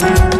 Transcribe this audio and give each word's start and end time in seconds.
Thank 0.00 0.32
you. 0.34 0.37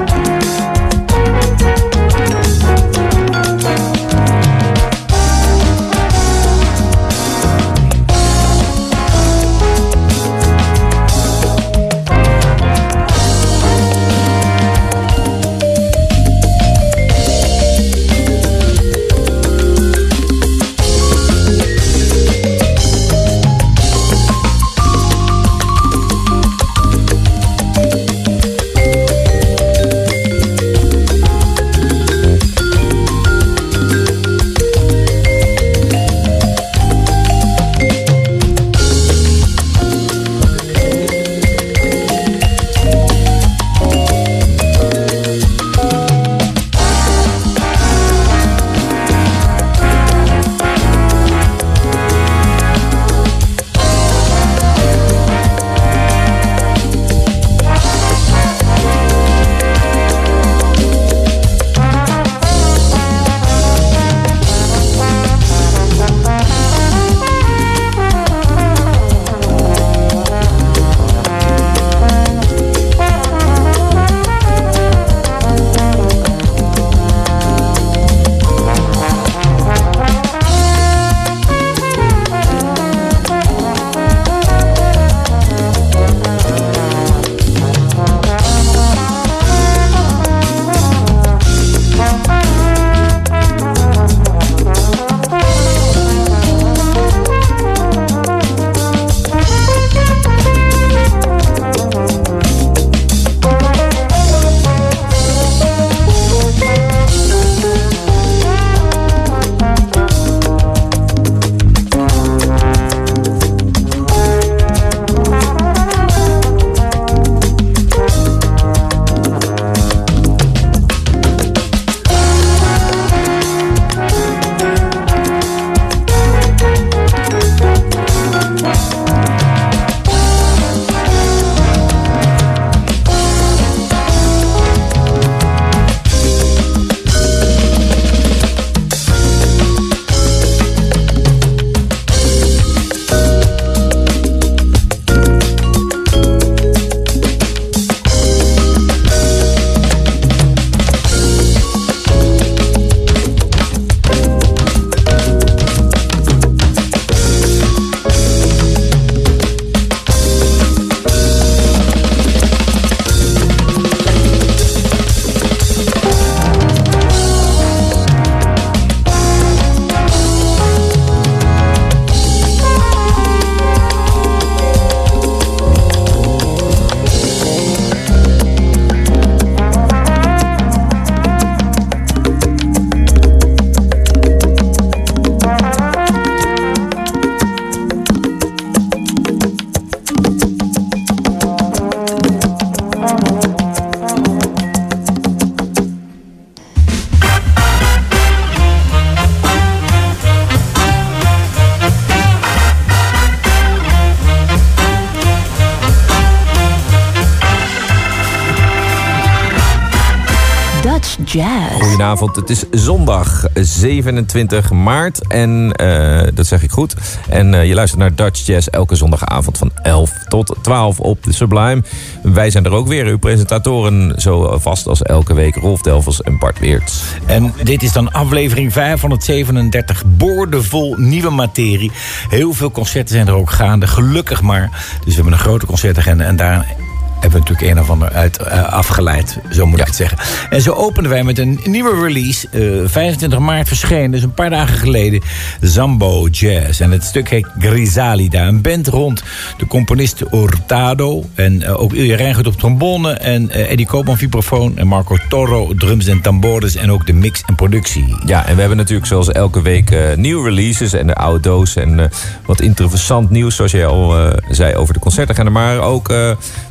Goedenavond, 212.18 212.48
het 212.50 212.70
is 212.72 212.84
zondag 212.84 213.46
27 213.54 214.70
maart 214.70 215.26
en 215.26 215.72
uh, 215.80 216.20
dat 216.34 216.46
zeg 216.46 216.62
ik 216.62 216.70
goed. 216.70 216.94
En 217.28 217.52
uh, 217.52 217.66
je 217.66 217.74
luistert 217.74 218.00
naar 218.00 218.14
Dutch 218.14 218.46
Jazz 218.46 218.66
elke 218.66 218.94
zondagavond 218.94 219.58
van 219.58 219.70
11 219.82 220.12
tot 220.28 220.56
12 220.62 221.00
op 221.00 221.22
de 221.22 221.32
Sublime. 221.32 221.82
Wij 222.22 222.50
zijn 222.50 222.64
er 222.64 222.72
ook 222.72 222.88
weer, 222.88 223.06
uw 223.06 223.18
presentatoren 223.18 224.20
zo 224.20 224.58
vast 224.58 224.86
als 224.86 225.02
elke 225.02 225.34
week. 225.34 225.54
Rolf 225.54 225.80
Delvels 225.80 226.22
en 226.22 226.38
Bart 226.38 226.58
Weerts. 226.58 227.02
En 227.26 227.54
dit 227.62 227.82
is 227.82 227.92
dan 227.92 228.12
aflevering 228.12 228.72
537, 228.72 230.04
boordevol 230.06 230.94
nieuwe 230.96 231.30
materie. 231.30 231.92
Heel 232.28 232.52
veel 232.52 232.70
concerten 232.70 233.14
zijn 233.14 233.26
er 233.26 233.34
ook 233.34 233.50
gaande, 233.50 233.86
gelukkig 233.86 234.42
maar. 234.42 234.70
Dus 234.70 235.04
we 235.04 235.14
hebben 235.14 235.32
een 235.32 235.38
grote 235.38 235.66
concertagenda 235.66 236.24
en 236.24 236.36
daar 236.36 236.76
hebben 237.20 237.42
we 237.42 237.48
natuurlijk 237.48 237.78
een 237.78 237.82
of 237.82 237.90
ander 237.90 238.12
uit 238.12 238.38
uh, 238.40 238.72
afgeleid, 238.72 239.38
zo 239.50 239.66
moet 239.66 239.80
ik 239.80 239.86
het 239.86 239.96
zeggen. 239.96 240.18
En 240.50 240.62
zo 240.62 240.72
openden 240.72 241.10
wij 241.10 241.24
met 241.24 241.38
een 241.38 241.60
nieuwe 241.64 242.04
release, 242.04 242.46
uh, 242.52 242.82
eh, 242.82 242.88
25 242.88 243.38
maart 243.38 243.68
verschenen, 243.68 244.10
dus 244.10 244.22
een 244.22 244.34
paar 244.34 244.50
dagen 244.50 244.76
geleden, 244.76 245.22
Zambo 245.60 246.28
Jazz. 246.28 246.80
En 246.80 246.90
het 246.90 247.04
stuk 247.04 247.28
heet 247.28 247.46
Grisalida, 247.58 248.46
een 248.46 248.60
band 248.60 248.86
rond 248.86 249.22
de 249.56 249.66
componist 249.66 250.22
Hurtado 250.30 251.24
en 251.34 251.60
uh, 251.60 251.80
ook 251.80 251.92
Ilja 251.92 252.16
Rijngoed 252.16 252.46
op 252.46 252.56
trombone 252.56 253.12
en 253.12 253.50
Eddie 253.50 253.86
Koopman 253.86 254.16
vibrafoon 254.16 254.78
en 254.78 254.86
Marco 254.86 255.16
Toro 255.28 255.74
drums 255.74 256.06
en 256.06 256.20
tambores 256.20 256.76
en 256.76 256.90
ook 256.90 257.06
de 257.06 257.12
mix 257.12 257.42
en 257.46 257.54
productie. 257.54 258.16
Ja, 258.26 258.46
en 258.46 258.54
we 258.54 258.60
hebben 258.60 258.78
natuurlijk 258.78 259.06
zoals 259.06 259.32
elke 259.32 259.62
week 259.62 260.16
nieuwe 260.16 260.48
releases 260.48 260.92
en 260.92 261.06
de 261.06 261.14
oude 261.14 261.40
doos 261.40 261.76
en 261.76 262.10
wat 262.46 262.60
interessant 262.60 263.30
nieuws, 263.30 263.56
zoals 263.56 263.72
jij 263.72 263.86
al 263.86 264.32
zei 264.50 264.74
over 264.74 264.94
de 264.94 265.00
concerten, 265.00 265.52
maar 265.52 265.80
ook 265.80 266.12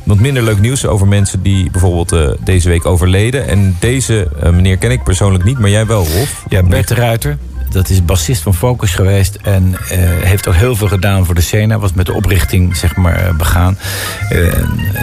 wat 0.02 0.18
minder 0.18 0.37
minder 0.38 0.54
leuk 0.54 0.68
nieuws 0.68 0.86
over 0.86 1.08
mensen 1.08 1.42
die 1.42 1.70
bijvoorbeeld 1.70 2.12
eh, 2.12 2.28
deze 2.44 2.68
week 2.68 2.86
overleden. 2.86 3.46
En 3.48 3.76
deze 3.80 4.28
eh, 4.42 4.50
meneer 4.50 4.76
ken 4.76 4.90
ik 4.90 5.02
persoonlijk 5.02 5.44
niet, 5.44 5.58
maar 5.58 5.70
jij 5.70 5.86
wel, 5.86 6.06
Rolf. 6.06 6.44
Ja, 6.48 6.62
Bert 6.62 6.90
Ruiter. 6.90 7.38
Dat 7.70 7.88
is 7.88 8.04
bassist 8.04 8.42
van 8.42 8.54
Focus 8.54 8.94
geweest. 8.94 9.38
En 9.42 9.74
eh, 9.88 9.98
heeft 10.00 10.48
ook 10.48 10.54
heel 10.54 10.76
veel 10.76 10.88
gedaan 10.88 11.24
voor 11.24 11.34
de 11.34 11.40
Sena. 11.40 11.78
Was 11.78 11.92
met 11.92 12.06
de 12.06 12.12
oprichting 12.12 12.76
zeg 12.76 12.96
maar, 12.96 13.14
eh, 13.14 13.34
begaan. 13.34 13.78
Eh, 14.28 14.38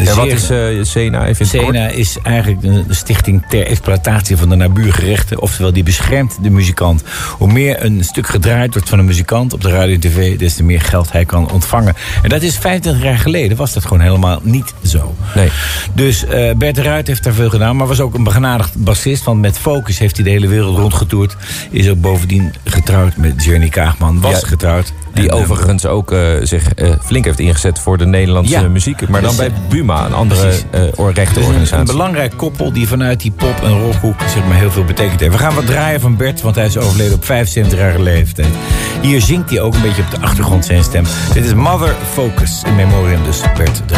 Ja, 0.04 0.16
wat 0.16 0.28
is 0.28 0.52
Sena? 0.92 1.26
Even. 1.26 1.46
Sena 1.46 1.88
is 1.88 2.18
eigenlijk 2.24 2.62
de 2.62 2.84
de 2.88 2.94
stichting 2.94 3.44
ter 3.50 3.68
exploitatie 3.68 4.38
van 4.38 4.50
de 4.50 4.56
naburige 4.56 5.06
rechten. 5.06 5.42
Oftewel, 5.42 5.74
die 5.74 5.84
beschermt 5.84 6.38
de 6.42 6.50
muzikant. 6.50 7.04
Hoe 7.38 7.52
meer 7.52 7.84
een 7.84 8.04
stuk 8.04 8.28
gedraaid 8.28 8.74
wordt 8.74 8.90
van 8.90 9.00
een 9.00 9.06
muzikant 9.06 9.54
op 9.54 9.62
de 9.62 9.70
radio 9.70 9.94
en 9.94 10.00
tv... 10.00 10.38
des 10.38 10.56
te 10.56 10.64
meer 10.64 10.82
geld 10.82 11.12
hij 11.12 11.26
kan 11.26 11.52
ontvangen. 11.52 11.96
En 12.24 12.30
dat 12.30 12.42
is 12.42 12.58
25 12.58 13.04
jaar 13.04 13.18
geleden 13.18 13.58
was 13.58 13.74
dat 13.74 13.84
gewoon 13.84 14.00
helemaal 14.00 14.40
niet 14.44 14.74
zo. 14.86 15.16
Nee. 15.36 15.50
Dus 15.94 16.26
eh, 16.26 16.54
Bert 16.56 16.78
Ruit 16.78 17.08
heeft 17.08 17.24
daar 17.24 17.34
veel 17.34 17.50
gedaan. 17.50 17.76
Maar 17.76 17.88
was 17.88 18.00
ook 18.00 18.14
een 18.14 18.24
begenadigd 18.24 18.76
bassist. 18.84 19.24
Want 19.24 19.42
met 19.42 19.58
Focus 19.58 20.00
heeft 20.00 20.16
hij 20.16 20.26
de 20.26 20.32
hele 20.32 20.48
wereld 20.48 20.78
rondgetoerd. 20.78 21.36
Is 21.72 21.90
ook 21.90 22.02
bovendien 22.02 22.54
getrouwd 22.66 23.18
met 23.18 23.44
Journey 23.44 23.70
Kaagman. 23.70 24.22
Was 24.22 24.40
Ja, 24.42 24.48
getrouwd. 24.48 24.94
Die 25.14 25.24
En, 25.24 25.30
eh, 25.30 25.42
overigens 25.42 25.86
ook 25.86 26.12
eh, 26.12 26.20
zich 26.42 26.74
eh, 26.74 26.90
flink 27.04 27.26
heeft 27.26 27.40
ingezet 27.40 27.80
voor 27.80 27.98
de 27.98 28.06
Nederlandse 28.06 28.60
Ja. 28.60 28.68
muziek. 28.68 29.10
Maar 29.10 29.22
dan 29.22 29.36
bij 29.36 29.52
Buma, 29.70 30.06
een 30.06 30.14
andere 30.14 30.42
precies. 30.42 30.64
eh 30.72 30.82
is 30.84 30.88
een, 30.98 31.06
een 31.06 31.14
rechtenorganisatie. 31.14 31.86
belangrijk 31.86 32.38
koppel 32.38 32.72
die 32.74 32.88
vanuit 32.88 33.20
die 33.20 33.32
pop- 33.32 33.62
en 33.64 33.80
rockhoek 33.82 34.20
zeg 34.34 34.46
maar, 34.48 34.58
heel 34.58 34.72
veel 34.72 34.84
betekend 34.86 35.20
heeft. 35.20 35.32
We 35.32 35.38
gaan 35.38 35.56
wat 35.56 35.66
draaien 35.66 36.02
van 36.02 36.16
Bert, 36.18 36.42
want 36.42 36.56
hij 36.56 36.66
is 36.66 36.78
overleden 36.78 37.14
op 37.14 37.24
75-jarige 37.24 38.02
leeftijd. 38.02 38.48
Hier 39.02 39.22
zingt 39.22 39.50
hij 39.50 39.62
ook 39.62 39.74
een 39.76 39.82
beetje 39.82 40.02
op 40.02 40.12
de 40.12 40.20
achtergrond 40.20 40.66
zijn 40.66 40.84
stem. 40.84 41.04
Dit 41.34 41.46
is 41.46 41.54
Mother 41.54 41.96
Focus, 42.14 42.62
in 42.66 42.76
memoriam 42.76 43.24
dus 43.24 43.42
Bert 43.58 43.82
de 43.88 43.96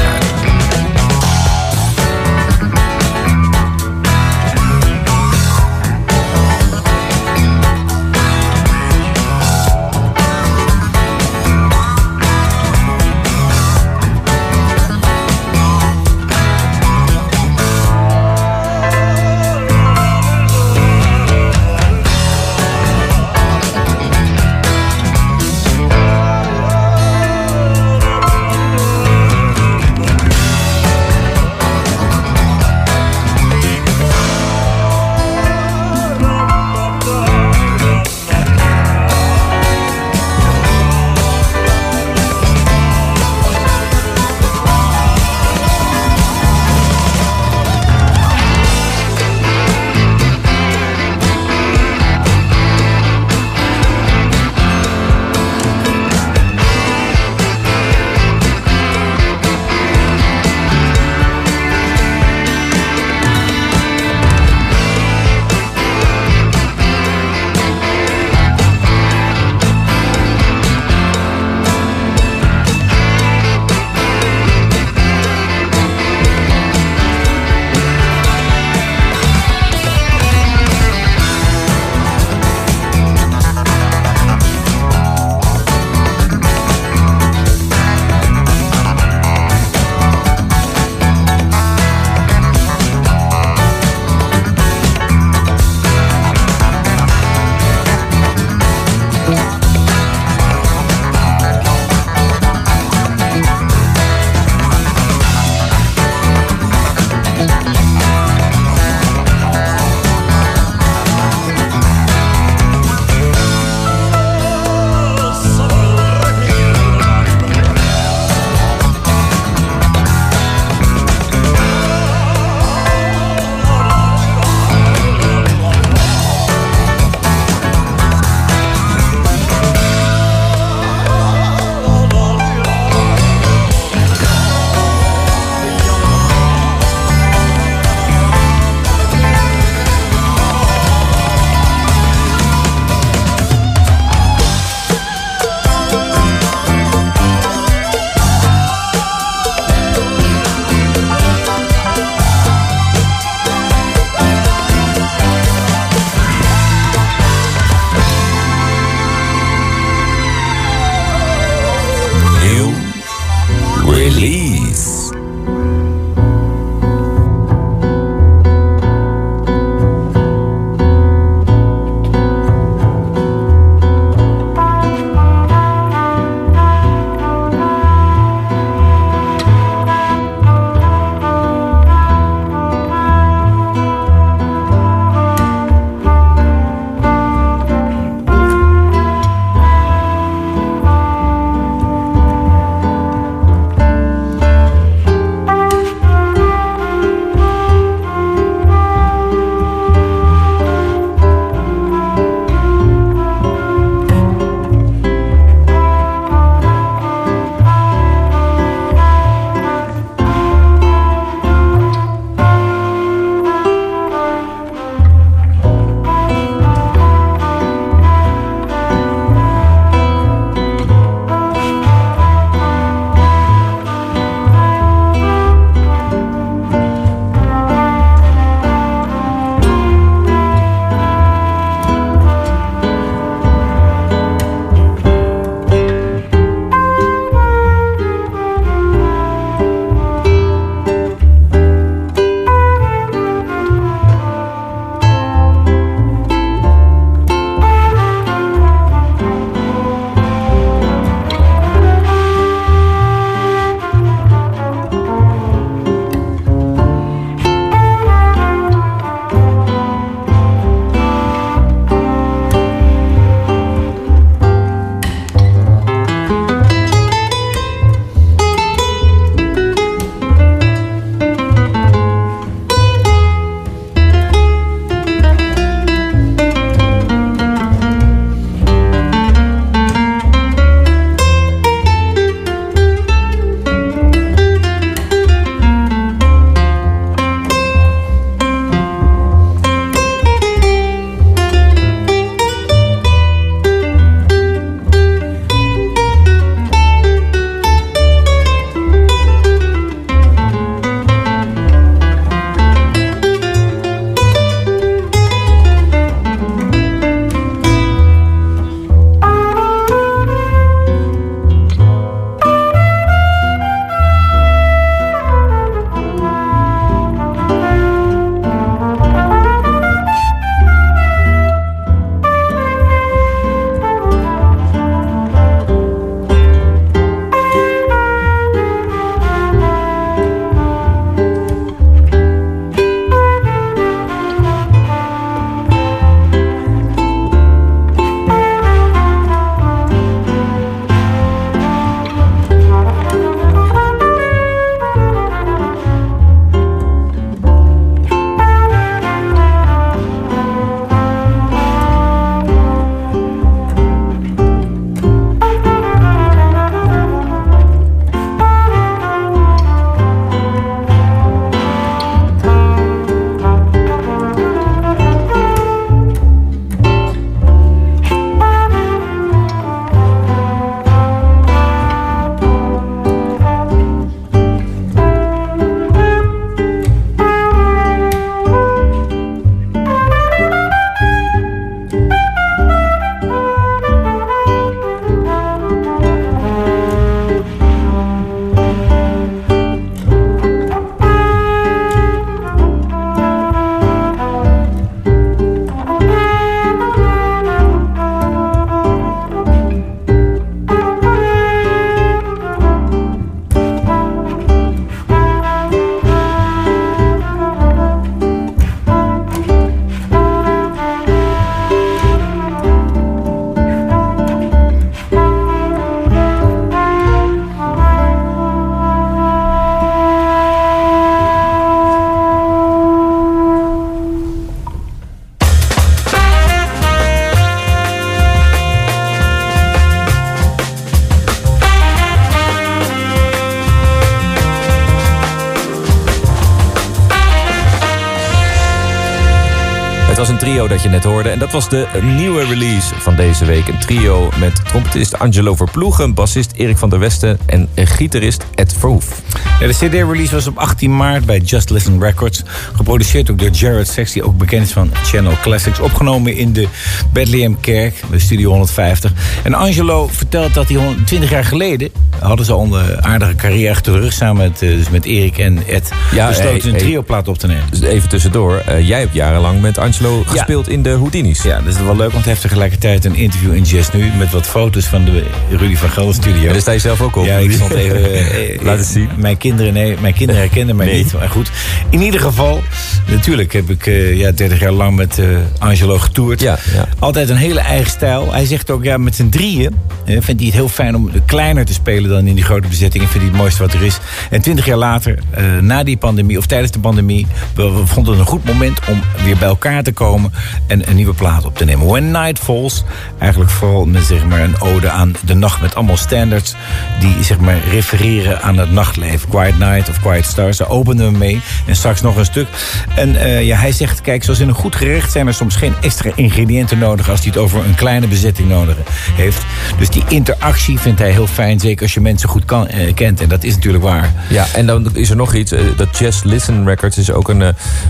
je 440.82 440.90
net 440.90 441.04
hoorde. 441.04 441.30
En 441.30 441.40
dat 441.40 441.52
was 441.52 441.70
de 441.70 441.88
nieuwe 442.02 442.46
release 442.46 442.96
van 442.96 443.16
deze 443.16 443.46
week. 443.46 443.68
Een 443.68 443.80
trio 443.80 444.30
met 444.40 444.66
trompetist 444.66 445.20
Angelo 445.20 445.56
Verploegen, 445.56 446.14
bassist 446.14 446.52
Erik 446.56 446.78
van 446.78 446.90
der 446.90 447.00
Westen 447.00 447.40
en 447.46 447.70
gitarist 447.74 448.46
Ed 448.56 448.74
Verhoef. 448.78 449.22
De 449.60 449.68
CD-release 449.68 450.34
was 450.34 450.48
op 450.48 450.58
18 450.58 450.98
maart 450.98 451.26
bij 451.26 451.40
Just 451.40 451.70
Listen 451.70 452.02
Records. 452.02 452.44
Geproduceerd 452.76 453.32
ook 453.32 453.40
door 453.40 453.50
Jared 453.50 453.88
Sex, 453.88 454.22
ook 454.22 454.38
bekend 454.38 454.72
van 454.72 454.92
Channel 455.04 455.34
Classics. 455.42 455.80
Opgenomen 455.80 456.36
in 456.36 456.54
de 456.54 456.68
Bethlehem 457.14 457.60
Kerk, 457.60 458.02
bij 458.10 458.20
Studio 458.20 458.50
150. 458.50 459.12
En 459.44 459.54
Angelo 459.54 460.08
vertelt 460.12 460.54
dat 460.54 460.70
hij 460.70 460.96
20 461.06 461.30
jaar 461.30 461.46
geleden... 461.46 461.92
hadden 462.28 462.46
ze 462.46 462.54
al 462.54 462.64
een 462.74 463.04
aardige 463.04 463.36
carrière 463.36 463.72
achter 463.72 463.94
de 463.94 464.00
rug... 464.00 464.14
samen 464.14 464.44
met, 464.44 464.62
uh, 464.62 464.78
dus 464.78 464.90
met 464.90 465.06
Erik 465.06 465.38
en 465.38 465.68
Ed 465.68 465.92
ja, 466.12 466.28
besloten 466.28 466.62
hey, 466.62 466.72
een 466.72 466.78
trio-plaat 466.78 467.28
op 467.28 467.38
te 467.38 467.48
nemen. 467.48 467.64
Dus 467.70 467.82
even 467.82 468.10
tussendoor. 468.10 468.64
Uh, 468.70 468.88
jij 468.88 469.00
hebt 469.00 469.14
jarenlang 469.14 469.62
met 469.62 469.78
Angelo 469.78 470.24
gespeeld 470.26 470.70
in 470.70 470.82
de 470.82 470.90
Houdini's. 470.90 471.44
Ja, 471.44 471.62
dat 471.62 471.74
is 471.74 471.82
wel 471.82 471.96
leuk, 471.96 472.12
want 472.12 472.24
hij 472.24 472.34
heeft 472.34 472.42
tegelijkertijd 472.42 473.06
een 473.06 473.16
interview 473.16 473.54
in 473.54 473.64
Jazz 473.64 473.90
Nu... 473.94 474.12
met 474.18 474.32
wat 474.32 474.48
foto's 474.48 474.86
van 474.86 475.06
de 475.06 475.24
Rudy 475.50 475.76
van 475.76 475.90
Gelder 475.90 476.14
studio. 476.14 476.52
Daar 476.52 476.62
sta 476.62 476.72
je 476.72 476.80
zelf 476.80 477.02
ook 477.02 477.16
op. 477.16 477.26
Ja, 477.26 477.38
ik 477.38 477.52
stond 477.52 477.72
even... 477.72 478.12
Uh, 478.12 478.62
Laat 478.66 478.78
het 478.78 478.88
zien. 478.88 479.10
Mijn 479.18 479.38
kinderen, 479.38 479.74
nee, 479.74 479.96
mijn 480.00 480.14
kinderen 480.14 480.42
herkennen 480.42 480.76
mij 480.76 480.94
niet. 480.94 481.14
Maar 481.14 481.30
goed, 481.30 481.52
in 481.90 482.02
ieder 482.02 482.20
geval... 482.20 482.62
Natuurlijk 483.10 483.54
heb 483.54 483.70
ik 483.70 483.86
uh, 483.86 484.18
ja, 484.18 484.32
30 484.32 484.60
jaar 484.60 484.72
lang 484.72 484.96
met 484.96 485.22
Angelo 485.58 485.98
getoerd. 485.98 486.42
Ja, 486.42 486.58
ja. 486.74 486.88
Altijd 487.00 487.30
een 487.30 487.36
hele 487.36 487.60
eigen 487.60 487.92
stijl. 487.92 488.34
Hij 488.34 488.46
zegt 488.46 488.72
ook, 488.72 488.84
ja, 488.84 488.98
met 488.98 489.16
z'n 489.16 489.30
drieën... 489.30 489.76
vindt 490.06 490.26
hij 490.26 490.46
het 490.46 490.54
heel 490.54 490.70
fijn 490.70 490.96
om 490.96 491.12
kleiner 491.26 491.66
te 491.66 491.74
spelen 491.74 492.10
dan 492.10 492.17
in 492.26 492.36
die 492.36 492.44
grote 492.44 492.68
bezetting. 492.68 493.04
En 493.04 493.10
vindt 493.10 493.26
hij 493.26 493.34
het 493.34 493.42
mooiste 493.42 493.62
wat 493.62 493.74
er 493.74 493.84
is. 493.84 494.00
En 494.30 494.42
20 494.42 494.66
jaar 494.66 494.78
later, 494.78 495.20
na 495.62 495.84
die 495.84 495.98
pandemie, 495.98 496.38
of 496.38 496.46
tijdens 496.46 496.72
de 496.72 496.80
pandemie... 496.80 497.28
we, 497.56 497.72
we 497.72 497.86
vonden 497.86 498.14
het 498.14 498.22
een 498.22 498.28
goed 498.28 498.46
moment 498.46 498.80
om 498.90 499.02
weer 499.24 499.38
bij 499.38 499.48
elkaar 499.48 499.84
te 499.84 499.92
komen... 499.92 500.34
en 500.68 500.90
een 500.90 500.96
nieuwe 500.96 501.14
plaat 501.14 501.46
op 501.46 501.58
te 501.58 501.66
nemen. 501.66 501.88
When 501.88 502.12
Night 502.12 502.40
Falls, 502.40 502.84
eigenlijk 503.18 503.52
vooral 503.52 503.86
met 503.86 504.04
zeg 504.04 504.26
maar, 504.26 504.42
een 504.42 504.62
ode 504.62 504.90
aan 504.90 505.16
de 505.26 505.34
nacht... 505.34 505.62
met 505.62 505.76
allemaal 505.76 505.98
standards 505.98 506.56
die 507.00 507.24
zeg 507.24 507.40
maar, 507.40 507.60
refereren 507.72 508.42
aan 508.42 508.58
het 508.58 508.72
nachtleven. 508.72 509.30
Quiet 509.30 509.60
Night 509.60 509.90
of 509.90 510.02
Quiet 510.02 510.26
Stars, 510.26 510.58
daar 510.58 510.70
openen 510.70 511.12
we 511.12 511.18
mee. 511.18 511.42
En 511.66 511.76
straks 511.76 512.02
nog 512.02 512.16
een 512.16 512.26
stuk. 512.26 512.48
En 512.96 513.10
uh, 513.10 513.44
ja, 513.44 513.58
hij 513.58 513.72
zegt, 513.72 514.02
kijk, 514.02 514.24
zoals 514.24 514.40
in 514.40 514.48
een 514.48 514.54
goed 514.54 514.76
gerecht... 514.76 515.12
zijn 515.12 515.28
er 515.28 515.34
soms 515.34 515.56
geen 515.56 515.74
extra 515.82 516.12
ingrediënten 516.16 516.78
nodig... 516.78 517.10
als 517.10 517.20
hij 517.20 517.30
het 517.30 517.38
over 517.38 517.66
een 517.66 517.76
kleine 517.76 518.08
bezetting 518.08 518.50
nodig 518.50 518.76
heeft. 519.16 519.46
Dus 519.78 519.90
die 519.90 520.04
interactie 520.08 520.80
vindt 520.80 521.00
hij 521.00 521.12
heel 521.12 521.28
fijn. 521.28 521.60
Zeker 521.60 521.82
als 521.82 521.94
je 521.94 522.02
mensen 522.08 522.30
goed 522.30 522.46
kan, 522.46 522.68
uh, 522.74 522.94
kent. 522.94 523.22
En 523.22 523.30
dat 523.30 523.44
is 523.44 523.56
natuurlijk 523.56 523.84
waar. 523.84 524.14
Ja, 524.30 524.46
en 524.54 524.66
dan 524.66 524.90
is 524.94 525.10
er 525.10 525.16
nog 525.16 525.34
iets. 525.34 525.54
Uh, 525.54 525.60
dat 525.76 525.98
Jazz 525.98 526.24
Listen 526.24 526.66
Records 526.66 526.98
is 526.98 527.12
ook 527.12 527.30
een 527.30 527.44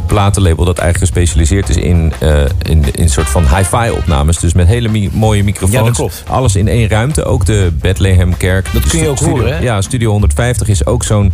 platenlabel... 0.05 0.65
dat 0.65 0.77
eigenlijk 0.77 1.11
gespecialiseerd 1.11 1.69
is 1.69 1.75
in, 1.75 2.13
in, 2.61 2.83
in 2.83 2.91
een 2.93 3.09
soort 3.09 3.29
van 3.29 3.43
hi-fi 3.55 3.89
opnames. 3.89 4.39
Dus 4.39 4.53
met 4.53 4.67
hele 4.67 4.89
mi 4.89 5.09
mooie 5.13 5.43
microfoons. 5.43 5.73
Ja, 5.73 5.83
dat 5.83 5.95
klopt. 5.95 6.23
Alles 6.27 6.55
in 6.55 6.67
één 6.67 6.89
ruimte. 6.89 7.23
Ook 7.23 7.45
de 7.45 7.71
Bethlehem 7.81 8.37
Kerk. 8.37 8.69
Dat 8.73 8.87
kun 8.87 8.99
je 8.99 9.07
ook 9.07 9.19
horen, 9.19 9.53
hè? 9.53 9.59
Ja, 9.59 9.81
Studio 9.81 10.11
150 10.11 10.67
is 10.67 10.85
ook 10.85 11.03
zo'n 11.03 11.33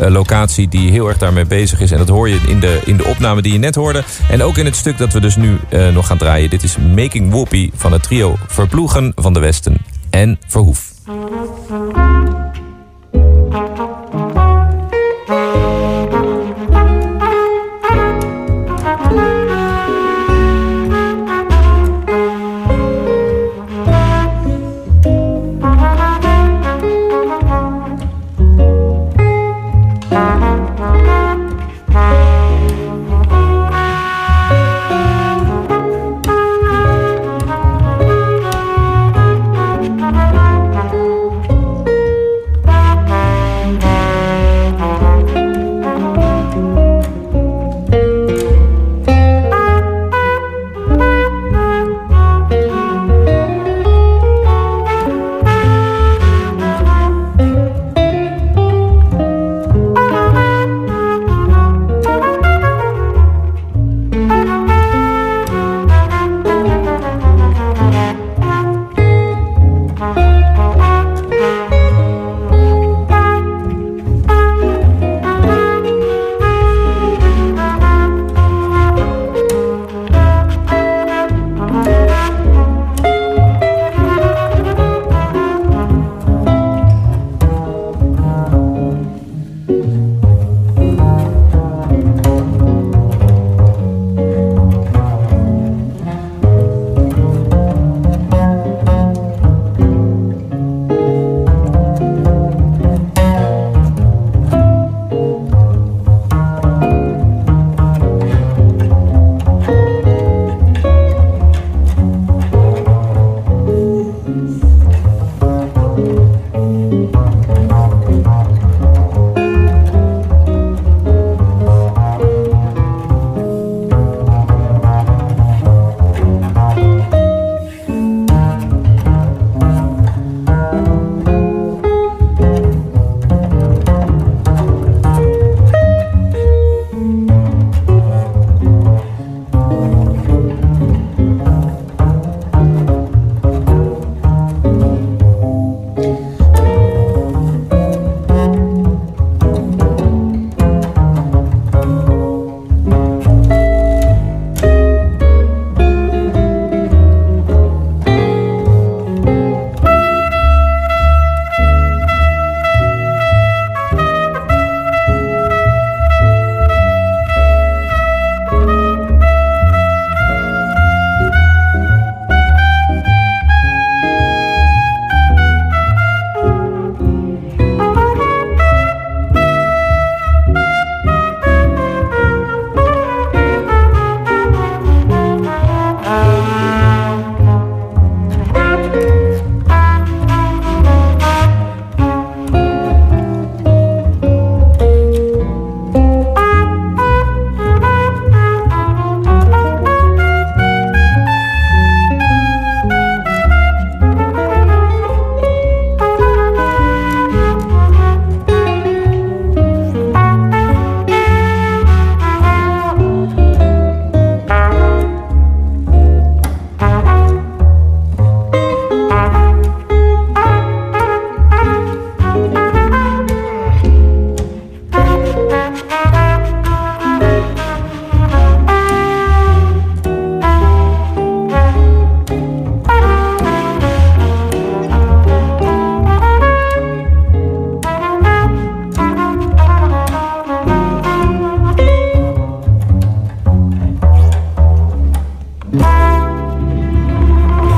uh, 0.00 0.08
locatie 0.08 0.68
die 0.68 0.90
heel 0.90 1.08
erg 1.08 1.18
daarmee 1.18 1.44
bezig 1.44 1.80
is. 1.80 1.90
En 1.90 1.98
dat 1.98 2.08
hoor 2.08 2.28
je 2.28 2.38
in 2.46 2.60
de, 2.60 2.80
in 2.84 2.96
de 2.96 3.04
opname 3.04 3.42
die 3.42 3.52
je 3.52 3.58
net 3.58 3.74
hoorde. 3.74 4.04
En 4.28 4.42
ook 4.42 4.56
in 4.56 4.64
het 4.64 4.76
stuk 4.76 4.98
dat 4.98 5.12
we 5.12 5.20
dus 5.20 5.36
nu 5.36 5.58
uh, 5.70 5.88
nog 5.88 6.06
gaan 6.06 6.18
draaien. 6.18 6.50
Dit 6.50 6.62
is 6.62 6.76
Making 6.94 7.30
Whoopi 7.30 7.70
van 7.74 7.92
het 7.92 8.02
trio 8.02 8.36
Verploegen 8.46 9.12
van 9.16 9.32
de 9.32 9.40
Westen 9.40 9.76
en 10.10 10.38
Verhoef. 10.46 10.92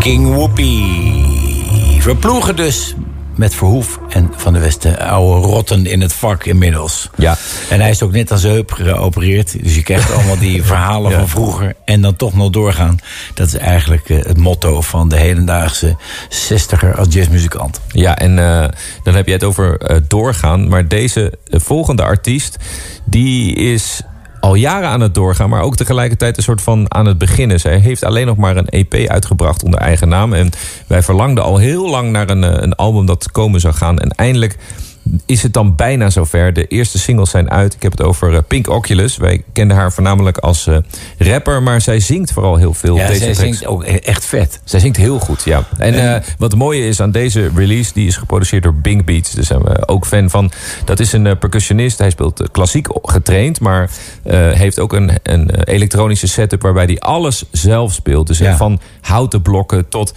King 0.06 0.28
Whoopi. 0.28 1.98
Verploegen 1.98 2.56
dus 2.56 2.94
met 3.36 3.54
Verhoef 3.54 3.98
en 4.08 4.30
Van 4.36 4.52
de 4.52 4.58
Westen 4.58 4.98
oude 4.98 5.46
rotten 5.46 5.86
in 5.86 6.00
het 6.00 6.12
vak 6.12 6.44
inmiddels. 6.44 7.10
Ja. 7.16 7.36
En 7.70 7.80
hij 7.80 7.90
is 7.90 8.02
ook 8.02 8.12
net 8.12 8.30
zijn 8.34 8.52
heup 8.52 8.72
geopereerd. 8.72 9.62
Dus 9.62 9.74
je 9.74 9.82
krijgt 9.82 10.12
allemaal 10.12 10.38
die 10.38 10.62
verhalen 10.72 11.12
van 11.12 11.28
vroeger. 11.28 11.74
En 11.84 12.00
dan 12.00 12.16
toch 12.16 12.34
nog 12.34 12.50
doorgaan. 12.50 12.98
Dat 13.34 13.46
is 13.46 13.54
eigenlijk 13.54 14.08
eh, 14.08 14.24
het 14.24 14.38
motto 14.38 14.80
van 14.80 15.08
de 15.08 15.16
hedendaagse 15.16 15.96
zestiger 16.28 16.96
als 16.96 17.06
jazzmuzikant. 17.10 17.80
Ja, 17.88 18.16
en 18.18 18.38
uh, 18.38 18.64
dan 19.02 19.14
heb 19.14 19.26
je 19.26 19.32
het 19.32 19.44
over 19.44 19.90
uh, 19.90 19.96
doorgaan. 20.08 20.68
Maar 20.68 20.88
deze 20.88 21.32
volgende 21.50 22.02
artiest, 22.02 22.56
die 23.04 23.54
is 23.54 24.02
al 24.46 24.54
jaren 24.54 24.88
aan 24.88 25.00
het 25.00 25.14
doorgaan, 25.14 25.50
maar 25.50 25.62
ook 25.62 25.76
tegelijkertijd 25.76 26.36
een 26.36 26.42
soort 26.42 26.62
van 26.62 26.94
aan 26.94 27.06
het 27.06 27.18
beginnen. 27.18 27.60
Zij 27.60 27.78
heeft 27.78 28.04
alleen 28.04 28.26
nog 28.26 28.36
maar 28.36 28.56
een 28.56 28.68
EP 28.68 28.94
uitgebracht 29.08 29.62
onder 29.62 29.80
eigen 29.80 30.08
naam. 30.08 30.32
En 30.32 30.50
wij 30.86 31.02
verlangden 31.02 31.44
al 31.44 31.56
heel 31.56 31.90
lang 31.90 32.10
naar 32.10 32.30
een, 32.30 32.62
een 32.62 32.74
album 32.74 33.06
dat 33.06 33.30
komen 33.30 33.60
zou 33.60 33.74
gaan. 33.74 33.98
En 33.98 34.10
eindelijk 34.10 34.56
is 35.26 35.42
het 35.42 35.52
dan 35.52 35.74
bijna 35.74 36.10
zover. 36.10 36.52
De 36.52 36.66
eerste 36.66 36.98
singles 36.98 37.30
zijn 37.30 37.50
uit. 37.50 37.74
Ik 37.74 37.82
heb 37.82 37.92
het 37.92 38.02
over 38.02 38.32
uh, 38.32 38.38
Pink 38.48 38.68
Oculus. 38.68 39.16
Wij 39.16 39.42
kenden 39.52 39.76
haar 39.76 39.92
voornamelijk 39.92 40.38
als 40.38 40.66
uh, 40.66 40.76
rapper, 41.18 41.62
maar 41.62 41.80
zij 41.80 42.00
zingt 42.00 42.32
vooral 42.32 42.56
heel 42.56 42.74
veel. 42.74 42.96
Ja, 42.96 43.06
deze 43.06 43.18
zij 43.18 43.34
zingt 43.34 43.66
ook 43.66 43.84
echt 43.84 44.24
vet. 44.24 44.60
Zij 44.64 44.80
zingt 44.80 44.96
heel 44.96 45.18
goed, 45.18 45.42
ja. 45.44 45.64
En 45.78 45.94
uh, 45.94 46.12
wat 46.12 46.50
het 46.50 46.60
mooie 46.60 46.86
is 46.86 47.00
aan 47.00 47.10
deze 47.10 47.50
release, 47.54 47.92
die 47.92 48.06
is 48.06 48.16
geproduceerd 48.16 48.62
door 48.62 48.74
Bing 48.74 49.04
Beats. 49.04 49.32
Daar 49.32 49.44
zijn 49.44 49.62
we 49.62 49.88
ook 49.88 50.06
fan 50.06 50.30
van. 50.30 50.50
Dat 50.84 51.00
is 51.00 51.12
een 51.12 51.38
percussionist. 51.38 51.98
Hij 51.98 52.10
speelt 52.10 52.50
klassiek 52.52 52.88
getraind, 53.02 53.60
maar 53.60 53.90
heeft 54.52 54.78
ook 54.78 54.92
een, 54.92 55.10
een 55.22 55.50
elektronische 55.64 56.28
setup 56.28 56.62
waarbij 56.62 56.84
hij 56.84 56.98
alles 56.98 57.44
zelf 57.50 57.92
speelt. 57.92 58.26
Dus 58.26 58.38
ja. 58.38 58.56
van 58.56 58.80
houten 59.00 59.42
blokken 59.42 59.88
tot 59.88 60.14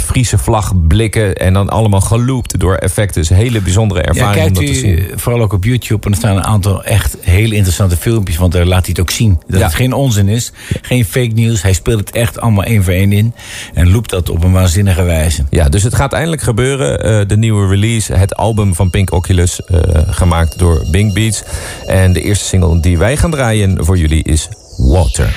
Friese 0.00 0.38
vlagblikken 0.38 1.34
en 1.34 1.52
dan 1.52 1.68
allemaal 1.68 2.00
geloopt 2.00 2.60
door 2.60 2.74
effecten. 2.74 3.20
Dus 3.20 3.28
hele 3.28 3.60
bijzondere 3.60 4.00
ervaring. 4.00 4.24
Ja, 4.25 4.25
kijkt 4.32 4.60
u 4.60 5.08
vooral 5.14 5.42
ook 5.42 5.52
op 5.52 5.64
YouTube. 5.64 6.06
En 6.06 6.10
er 6.12 6.16
staan 6.18 6.36
een 6.36 6.44
aantal 6.44 6.84
echt 6.84 7.16
hele 7.20 7.54
interessante 7.54 7.96
filmpjes. 7.96 8.36
Want 8.36 8.52
daar 8.52 8.64
laat 8.66 8.80
hij 8.80 8.88
het 8.88 9.00
ook 9.00 9.10
zien. 9.10 9.40
Dat 9.46 9.58
Ja. 9.60 9.66
het 9.66 9.74
geen 9.74 9.92
onzin 9.92 10.28
is. 10.28 10.52
Geen 10.82 11.04
fake 11.04 11.32
news. 11.34 11.62
Hij 11.62 11.72
speelt 11.72 12.00
het 12.00 12.10
echt 12.10 12.40
allemaal 12.40 12.64
één 12.64 12.84
voor 12.84 12.92
één 12.92 13.12
in. 13.12 13.34
En 13.74 13.90
loopt 13.92 14.10
dat 14.10 14.30
op 14.30 14.44
een 14.44 14.52
waanzinnige 14.52 15.02
wijze. 15.02 15.44
Ja, 15.50 15.68
dus 15.68 15.82
het 15.82 15.94
gaat 15.94 16.12
eindelijk 16.12 16.42
gebeuren. 16.42 17.00
Eh, 17.02 17.20
de 17.26 17.36
nieuwe 17.36 17.68
release, 17.68 18.12
het 18.14 18.36
album 18.36 18.74
van 18.74 18.90
Pink 18.90 19.12
Oculus, 19.12 19.64
eh, 19.64 19.78
gemaakt 20.06 20.58
door 20.58 20.84
Bing 20.90 21.12
Beats. 21.14 21.42
En 21.86 22.12
de 22.12 22.22
eerste 22.22 22.44
single 22.44 22.80
die 22.80 22.98
wij 22.98 23.16
gaan 23.16 23.30
draaien 23.30 23.84
voor 23.84 23.98
jullie 23.98 24.22
is 24.22 24.48
Water. 24.76 25.34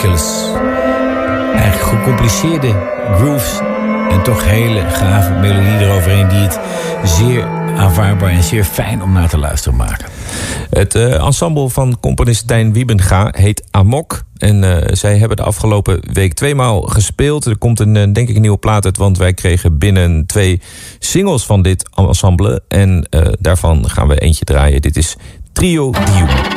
Pink 0.00 0.14
Oculus. 0.14 0.50
Eigenlijk 1.54 1.82
gecompliceerde 1.82 2.74
grooves. 3.14 3.60
En 4.10 4.22
toch 4.22 4.44
hele 4.44 4.80
gave 4.80 5.32
melodie 5.32 5.78
eroverheen. 5.78 6.28
Die 6.28 6.38
het 6.38 6.60
zeer 7.04 7.44
aanvaardbaar 7.76 8.30
en 8.30 8.42
zeer 8.42 8.64
fijn 8.64 9.02
om 9.02 9.12
naar 9.12 9.28
te 9.28 9.38
luisteren 9.38 9.78
maken. 9.78 10.06
Het 10.70 10.94
eh, 10.94 11.24
ensemble 11.24 11.68
van 11.68 12.00
componist 12.00 12.46
Tijn 12.46 12.72
Wiebenga 12.72 13.34
heet 13.36 13.64
Amok. 13.70 14.22
En 14.36 14.64
eh, 14.64 14.94
zij 14.94 15.18
hebben 15.18 15.36
de 15.36 15.42
afgelopen 15.42 16.00
week 16.12 16.34
tweemaal 16.34 16.80
gespeeld. 16.80 17.44
Er 17.44 17.58
komt 17.58 17.80
een, 17.80 17.96
eh, 17.96 18.12
denk 18.12 18.28
ik, 18.28 18.34
een 18.34 18.40
nieuwe 18.40 18.58
plaat 18.58 18.84
uit, 18.84 18.96
want 18.96 19.18
wij 19.18 19.34
kregen 19.34 19.78
binnen 19.78 20.26
twee 20.26 20.60
singles 20.98 21.46
van 21.46 21.62
dit 21.62 21.88
ensemble. 21.94 22.62
En 22.68 23.06
daarvan 23.40 23.90
gaan 23.90 24.08
we 24.08 24.20
eentje 24.20 24.44
draaien. 24.44 24.82
Dit 24.82 24.96
is 24.96 25.16
Trio 25.52 25.90
Dium. 25.90 26.49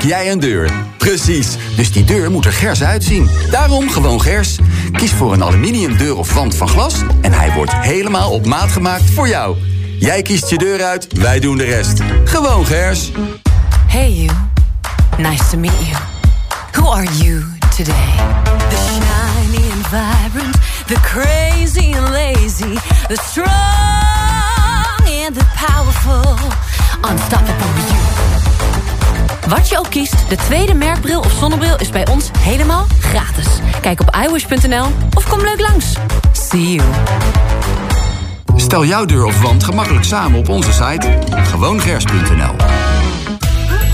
Gebruik 0.00 0.22
jij 0.22 0.32
een 0.32 0.40
deur. 0.40 0.70
Precies, 0.96 1.56
dus 1.76 1.92
die 1.92 2.04
deur 2.04 2.30
moet 2.30 2.44
er 2.44 2.52
gers 2.52 2.82
uitzien. 2.82 3.30
Daarom 3.50 3.90
gewoon 3.90 4.20
gers. 4.20 4.58
Kies 4.92 5.12
voor 5.12 5.32
een 5.32 5.42
aluminium 5.42 5.96
deur 5.96 6.16
of 6.16 6.34
wand 6.34 6.56
van 6.56 6.68
glas... 6.68 6.94
en 7.20 7.32
hij 7.32 7.52
wordt 7.52 7.72
helemaal 7.72 8.30
op 8.30 8.46
maat 8.46 8.72
gemaakt 8.72 9.10
voor 9.10 9.28
jou. 9.28 9.56
Jij 9.98 10.22
kiest 10.22 10.48
je 10.48 10.58
deur 10.58 10.84
uit, 10.84 11.06
wij 11.12 11.40
doen 11.40 11.56
de 11.56 11.64
rest. 11.64 12.00
Gewoon 12.24 12.66
gers. 12.66 13.10
Hey 13.86 14.12
you, 14.12 14.30
nice 15.18 15.50
to 15.50 15.58
meet 15.58 15.86
you. 15.86 15.96
Who 16.72 16.92
are 16.92 17.12
you 17.12 17.44
today? 17.76 18.14
The 18.68 18.76
shiny 18.76 19.70
and 19.72 19.86
vibrant, 19.86 20.56
the 20.86 21.00
crazy 21.00 21.94
and 21.94 22.08
lazy, 22.10 22.78
the 23.08 23.18
strong 23.28 23.48
and 25.26 25.34
the 25.34 25.44
powerful, 25.54 26.38
unstoppable 27.10 27.82
you. 27.88 28.23
Wat 29.48 29.68
je 29.68 29.78
ook 29.78 29.90
kiest, 29.90 30.28
de 30.28 30.36
tweede 30.36 30.74
merkbril 30.74 31.20
of 31.20 31.32
zonnebril 31.32 31.76
is 31.78 31.90
bij 31.90 32.06
ons 32.06 32.30
helemaal 32.38 32.86
gratis. 33.00 33.46
Kijk 33.80 34.00
op 34.00 34.16
iwish.nl 34.26 34.86
of 35.14 35.28
kom 35.28 35.40
leuk 35.40 35.60
langs. 35.60 35.92
See 36.32 36.72
you. 36.72 36.88
Stel 38.56 38.84
jouw 38.84 39.04
deur 39.04 39.24
of 39.24 39.40
wand 39.40 39.64
gemakkelijk 39.64 40.04
samen 40.04 40.38
op 40.38 40.48
onze 40.48 40.72
site. 40.72 41.18
Gewoongers.nl 41.32 42.54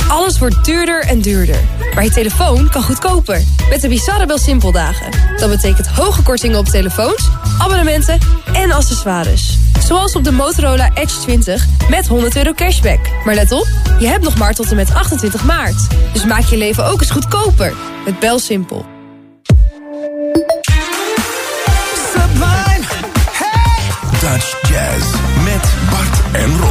Alles 0.09 0.39
wordt 0.39 0.65
duurder 0.65 1.03
en 1.03 1.21
duurder. 1.21 1.61
Maar 1.95 2.05
je 2.05 2.11
telefoon 2.11 2.69
kan 2.69 2.83
goedkoper. 2.83 3.43
Met 3.69 3.81
de 3.81 3.89
Bizarre 3.89 4.27
Bel 4.27 4.39
Simpel 4.39 4.73
dagen. 4.73 5.11
Dat 5.37 5.51
betekent 5.51 5.87
hoge 5.87 6.23
kortingen 6.23 6.59
op 6.59 6.67
telefoons, 6.67 7.29
abonnementen 7.59 8.19
en 8.53 8.73
accessoires. 8.73 9.60
Zoals 9.91 10.17
op 10.17 10.25
de 10.25 10.33
Motorola 10.33 10.91
Edge 10.95 11.21
20 11.21 11.67
met 11.89 12.07
100 12.07 12.37
euro 12.37 12.53
cashback. 12.53 12.99
Maar 13.25 13.35
let 13.35 13.53
op, 13.53 13.67
je 13.99 14.07
hebt 14.07 14.25
nog 14.25 14.37
maar 14.39 14.55
tot 14.55 14.71
en 14.71 14.77
met 14.77 14.95
28 14.95 15.45
maart. 15.45 15.87
Dus 16.13 16.25
maak 16.25 16.43
je 16.43 16.57
leven 16.57 16.85
ook 16.85 17.01
eens 17.01 17.11
goedkoper. 17.11 17.75
Met 18.05 18.19
Bel 18.19 18.39
Simpel. 18.39 18.87
Sublime. 22.13 22.85
Hey. 23.33 24.21
Dutch 24.21 24.69
Jazz 24.69 25.15
met 25.45 25.75
Bart 25.91 26.35
en. 26.35 26.70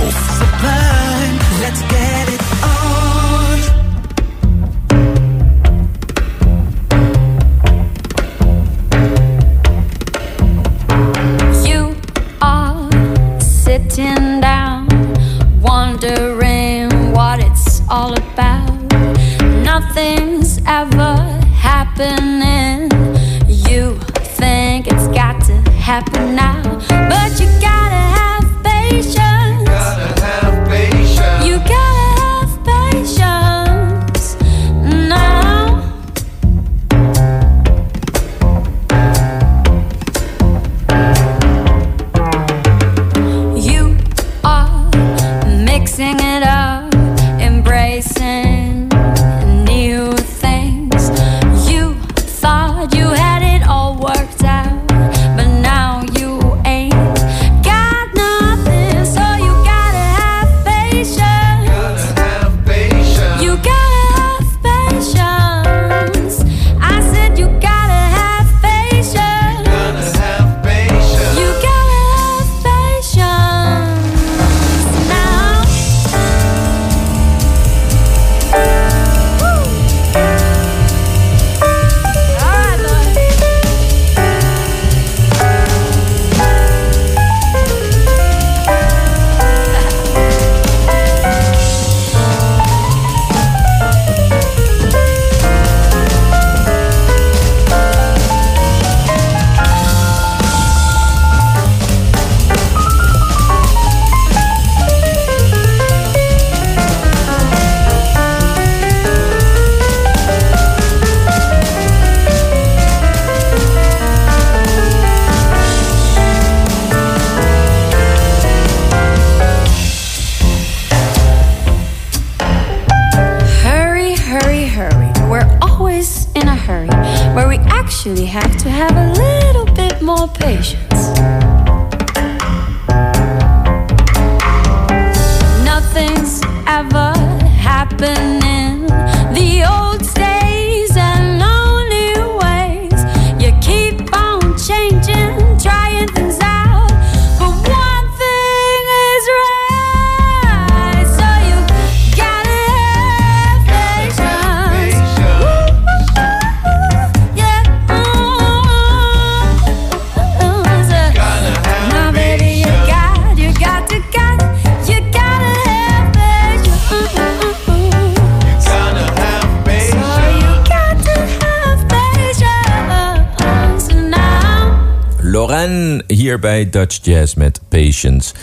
Lauren 175.69 176.03
hier 176.07 176.39
bij 176.39 176.69
Dutch 176.69 176.99
Jazz 177.01 177.33
met 177.33 177.59
Patience. 177.69 178.33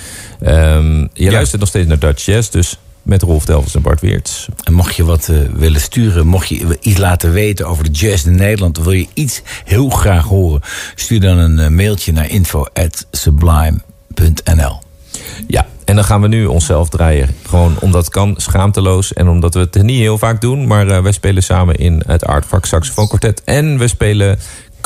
Ehm, 0.41 1.07
je 1.13 1.31
luistert 1.31 1.61
nog 1.61 1.69
steeds 1.69 1.89
naar 1.89 1.99
Dutch 1.99 2.25
Jazz, 2.25 2.49
dus 2.49 2.79
met 3.03 3.23
Rolf 3.23 3.45
Delvers 3.45 3.75
en 3.75 3.83
Bart 3.83 4.01
Weerts. 4.01 4.49
En 4.65 4.73
mocht 4.73 4.97
je 4.97 5.05
wat 5.05 5.29
eh, 5.29 5.37
willen 5.55 5.81
sturen, 5.81 6.27
mocht 6.27 6.49
je 6.49 6.79
iets 6.81 6.99
laten 6.99 7.33
weten 7.33 7.67
over 7.67 7.85
de 7.85 7.91
jazz 7.91 8.25
in 8.25 8.37
Nederland, 8.37 8.79
wil 8.79 8.93
je 8.93 9.07
iets 9.15 9.43
heel 9.65 9.89
graag 9.89 10.25
horen, 10.25 10.61
stuur 10.95 11.21
dan 11.21 11.39
een 11.39 11.59
eh, 11.59 11.69
mailtje 11.69 12.13
naar 12.13 12.31
info@sublime.nl. 12.31 14.79
Ja, 15.47 15.67
en 15.87 15.95
dan 15.95 16.05
gaan 16.05 16.21
we 16.21 16.29
nu 16.29 16.47
onszelf 16.47 16.89
draaien. 16.89 17.29
Gewoon 17.47 17.77
omdat 17.81 18.05
het 18.05 18.13
kan, 18.13 18.35
schaamteloos. 18.37 19.13
En 19.13 19.29
omdat 19.29 19.55
we 19.55 19.61
het 19.61 19.83
niet 19.83 19.99
heel 19.99 20.19
vaak 20.19 20.41
doen. 20.41 20.67
Maar 20.67 20.89
eh, 20.89 21.03
wij 21.03 21.13
spelen 21.13 21.43
samen 21.43 21.75
in 21.75 22.03
het 22.07 22.25
Aardvak 22.25 22.65
Saxofoon 22.65 23.09
Quartet. 23.09 23.43
En 23.45 23.79
we 23.79 23.89
spelen 23.89 24.39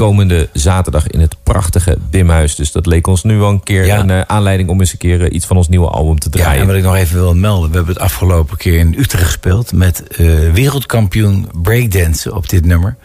komende 0.06 0.48
zaterdag 0.52 1.06
in 1.06 1.20
het 1.20 1.36
prachtige 1.42 1.98
Bimhuis. 2.10 2.54
Dus 2.54 2.72
dat 2.72 2.86
leek 2.86 3.06
ons 3.06 3.22
nu 3.24 3.36
wel 3.38 3.48
een 3.48 3.62
keer 3.62 3.86
Ja. 3.86 3.98
een 3.98 4.10
eh, 4.10 4.20
aanleiding 4.20 4.68
om 4.68 4.80
eens 4.80 4.92
een 4.92 4.98
keer 4.98 5.24
eh, 5.24 5.34
iets 5.34 5.46
van 5.46 5.56
ons 5.56 5.68
nieuwe 5.68 5.88
album 5.88 6.18
te 6.18 6.28
Ja, 6.32 6.38
draaien. 6.40 6.60
en 6.60 6.66
wat 6.66 6.76
ik 6.76 6.82
nog 6.82 6.94
even 6.94 7.16
wil 7.20 7.34
melden. 7.34 7.70
We 7.70 7.76
hebben 7.76 7.94
het 7.94 8.02
afgelopen 8.02 8.56
keer 8.56 8.78
in 8.78 8.94
Utrecht 8.98 9.24
gespeeld... 9.24 9.72
met 9.72 10.02
eh, 10.08 10.26
wereldkampioen 10.52 11.48
breakdance 11.62 12.34
op 12.34 12.48
dit 12.48 12.64
nummer. 12.64 12.96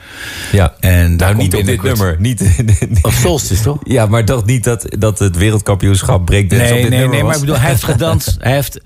Ja. 0.51 0.73
En 0.79 1.15
nou, 1.15 1.35
niet 1.35 1.55
op 1.55 1.65
dit 1.65 1.83
nummer. 1.83 2.15
Niet, 2.19 2.43
Of 3.01 3.13
Solstice, 3.13 3.63
toch? 3.63 3.77
ja, 3.83 4.05
maar 4.05 4.25
toch 4.25 4.45
niet 4.45 4.63
dat, 4.63 4.85
dat 4.99 5.19
het 5.19 5.37
wereldkampioenschap 5.37 6.25
breakdance 6.25 6.63
op 6.65 6.71
Nee, 6.71 6.81
dit 6.81 6.89
nee, 6.89 6.99
nummer 6.99 7.15
nee, 7.15 7.23
maar 7.25 7.33
was. 7.33 7.41
ik 7.41 7.45
bedoel, 7.47 7.61
hij 7.61 7.69
heeft 7.69 7.83
gedanst. 7.93 8.35
Hij 8.39 8.53
heeft 8.53 8.79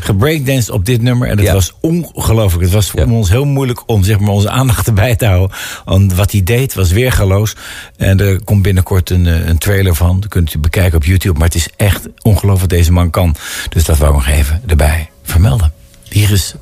gebreakdanced 0.00 0.70
op 0.70 0.84
dit 0.84 1.02
nummer. 1.02 1.28
En 1.28 1.36
het 1.36 1.46
Ja. 1.46 1.52
was 1.52 1.72
ongelooflijk. 1.80 2.62
Het 2.64 2.72
was 2.72 2.90
voor 2.90 3.00
Ja. 3.00 3.06
ons 3.12 3.30
heel 3.30 3.44
moeilijk 3.44 3.82
om 3.86 4.04
zeg 4.04 4.18
maar, 4.18 4.30
onze 4.30 4.50
aandacht 4.50 4.86
erbij 4.86 5.16
te 5.16 5.26
houden. 5.26 5.56
Want 5.84 6.14
wat 6.14 6.32
hij 6.32 6.42
deed 6.42 6.74
was 6.74 6.90
weergaloos. 6.92 7.55
En 7.96 8.20
er 8.20 8.44
komt 8.44 8.62
binnenkort 8.62 9.10
een, 9.10 9.26
eh, 9.26 9.46
een 9.46 9.58
trailer 9.58 9.94
van. 9.94 10.20
Dat 10.20 10.30
kunt 10.30 10.54
u 10.54 10.58
bekijken 10.58 10.96
op 10.96 11.04
YouTube. 11.04 11.38
Maar 11.38 11.48
het 11.48 11.56
is 11.56 11.68
echt 11.76 12.08
ongelooflijk 12.22 12.70
wat 12.70 12.78
deze 12.78 12.92
man 12.92 13.10
kan. 13.10 13.34
Dus 13.68 13.84
dat 13.84 13.98
wou 13.98 14.10
ik 14.10 14.16
nog 14.16 14.28
even 14.28 14.62
erbij 14.66 15.10
vermelden. 15.22 15.72
Hier 16.08 16.30
is 16.30 16.54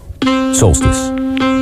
Solstice. 0.52 1.53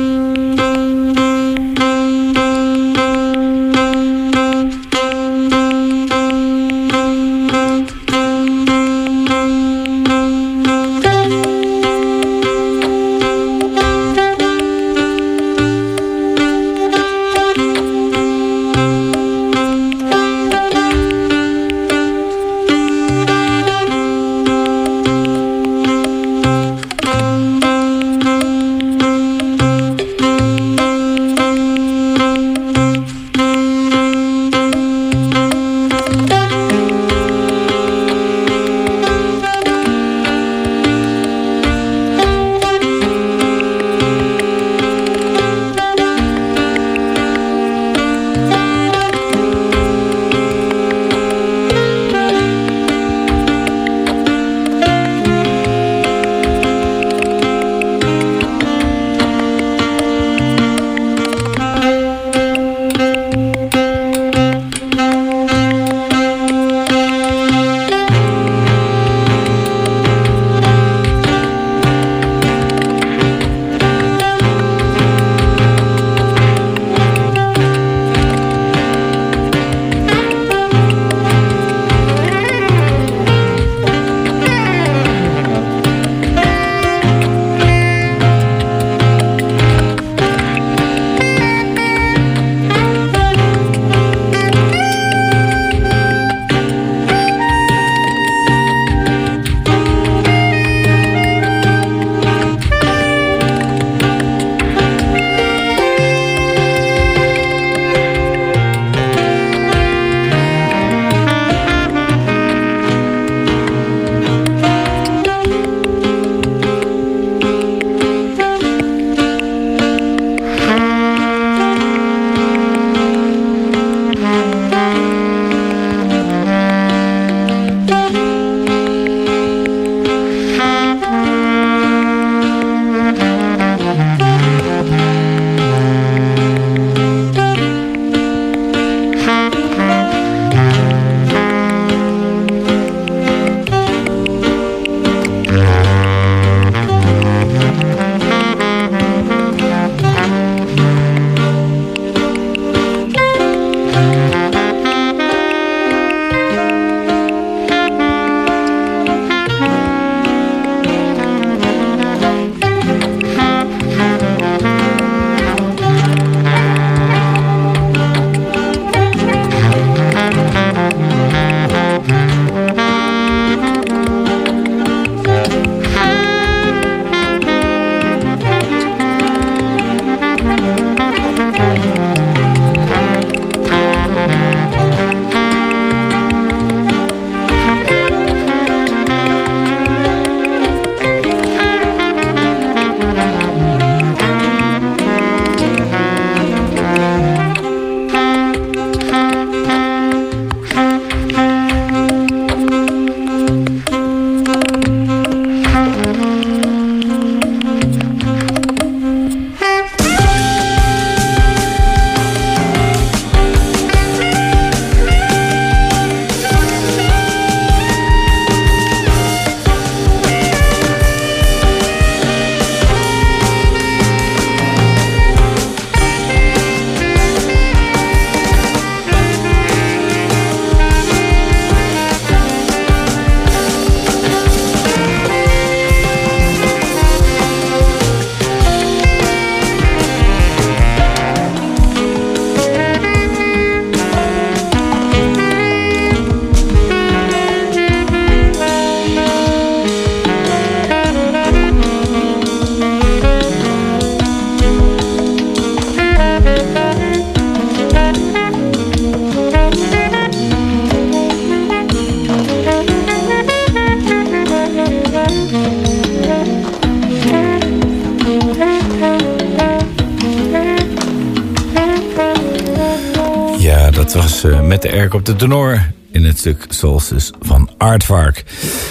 Op 275.13 275.25
de 275.25 275.35
tenor 275.35 275.91
in 276.11 276.25
het 276.25 276.37
stuk 276.37 276.65
Solstice 276.69 277.33
van 277.41 277.69
Aardvark. 277.77 278.43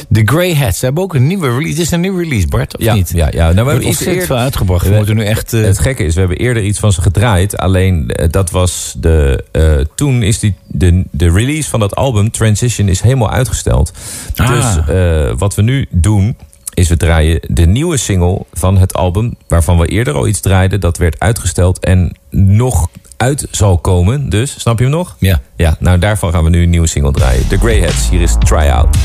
De 0.09 0.23
Grey 0.25 0.55
Hats 0.55 0.79
ze 0.79 0.85
hebben 0.85 1.03
ook 1.03 1.15
een 1.15 1.27
nieuwe 1.27 1.49
release. 1.49 1.69
Het 1.69 1.79
is 1.79 1.91
een 1.91 2.01
nieuwe 2.01 2.23
release, 2.23 2.47
Bart, 2.47 2.77
of 2.79 2.85
Ja, 2.85 2.95
niet? 2.95 3.11
ja, 3.15 3.27
ja. 3.33 3.33
Nou, 3.33 3.49
we 3.51 3.55
hebben 3.55 3.65
Wordt 3.65 3.87
iets 3.87 4.05
eerder 4.05 4.37
uitgebracht. 4.37 4.85
We 4.85 4.91
We- 4.91 4.97
moeten 4.97 5.17
nu 5.17 5.25
echt... 5.25 5.53
eh, 5.53 5.63
Het 5.63 5.79
gekke 5.79 6.05
is, 6.05 6.15
we 6.15 6.21
hebben 6.21 6.39
eerder 6.39 6.63
iets 6.63 6.79
van 6.79 6.93
ze 6.93 7.03
gedraaid. 7.03 7.57
Alleen 7.57 8.11
eh, 8.11 8.29
dat 8.31 8.51
was 8.51 8.95
de. 8.99 9.45
eh, 9.53 9.73
toen 9.95 10.23
is 10.23 10.39
die, 10.39 10.55
de, 10.67 11.05
de 11.11 11.31
release 11.31 11.71
van 11.71 11.81
dat 11.81 11.95
album, 11.95 12.31
Transition, 12.31 12.89
is 12.89 13.01
helemaal 13.01 13.31
uitgesteld. 13.31 13.93
Ah. 14.37 14.49
Dus 14.49 15.35
wat 15.39 15.55
we 15.55 15.63
nu 15.63 15.87
doen. 15.91 16.37
Is 16.75 16.89
we 16.89 16.97
draaien 16.97 17.41
de 17.49 17.67
nieuwe 17.67 17.97
single 17.97 18.41
van 18.53 18.79
het 18.79 18.95
album. 18.95 19.35
Waarvan 19.49 19.79
we 19.79 19.87
eerder 19.87 20.15
al 20.15 20.27
iets 20.29 20.41
draaiden. 20.41 20.81
Dat 20.81 20.97
werd 20.99 21.19
uitgesteld 21.21 21.79
en 21.79 22.17
nog 22.31 22.89
uit 23.23 23.47
zal 23.51 23.79
komen. 23.79 24.29
Dus, 24.29 24.61
snap 24.61 24.79
je 24.79 24.85
hem 24.85 24.93
nog? 24.93 25.17
ja. 25.19 25.41
Ja, 25.57 25.77
nou 25.79 25.99
daarvan 25.99 26.33
gaan 26.33 26.45
we 26.45 26.51
nu 26.51 26.63
een 26.63 26.71
nieuwe 26.71 26.89
single 26.89 27.13
draaien. 27.13 27.49
The 27.49 27.59
Grey 27.59 27.81
Hats, 27.81 28.11
hier 28.11 28.21
is 28.21 28.37
Try 28.39 28.69
Out. 28.69 28.97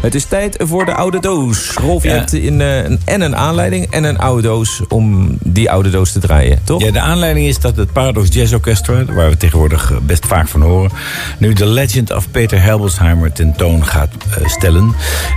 Het 0.00 0.14
is 0.14 0.24
tijd 0.24 0.56
voor 0.58 0.84
de 0.84 0.94
oude 0.94 1.20
doos. 1.20 1.72
Rolf, 1.72 2.02
je 2.02 2.08
hebt 2.08 2.32
in, 2.32 2.60
eh, 2.60 2.84
een, 2.84 3.00
en 3.04 3.20
een 3.20 3.36
aanleiding 3.36 3.90
en 3.90 4.04
een 4.04 4.18
oude 4.18 4.42
doos 4.42 4.80
om 4.88 5.36
die 5.44 5.70
oude 5.70 5.90
doos 5.90 6.12
te 6.12 6.18
draaien, 6.18 6.60
toch? 6.64 6.82
Ja, 6.82 6.90
de 6.90 7.00
aanleiding 7.00 7.46
is 7.46 7.58
dat 7.58 7.76
het 7.76 7.92
Paradox 7.92 8.28
Jazz 8.34 8.52
Orchestra, 8.52 9.04
waar 9.04 9.30
we 9.30 9.36
tegenwoordig 9.36 9.90
eh, 9.90 9.96
best 9.98 10.26
vaak 10.26 10.48
van 10.48 10.62
horen, 10.62 10.90
nu 11.38 11.52
de 11.52 11.66
Legend 11.66 12.14
of 12.14 12.30
Peter 12.30 12.62
Helbelsheimer 12.62 13.32
tentoon 13.32 13.86
gaat 13.86 14.10
eh, 14.38 14.48
stellen. 14.48 14.94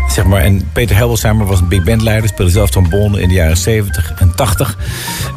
Zeg 0.10 0.26
maar, 0.26 0.42
en 0.42 0.70
Peter 0.74 0.96
Helbelsheimer 0.96 1.46
was 1.46 1.60
een 1.60 1.68
big 1.68 1.84
bandleider, 1.84 2.30
speelde 2.30 2.52
zelf 2.52 2.70
trombone 2.70 3.22
in 3.22 3.28
de 3.28 3.34
jaren 3.34 3.58
70 3.58 4.14
en 4.18 4.36
80 4.36 4.78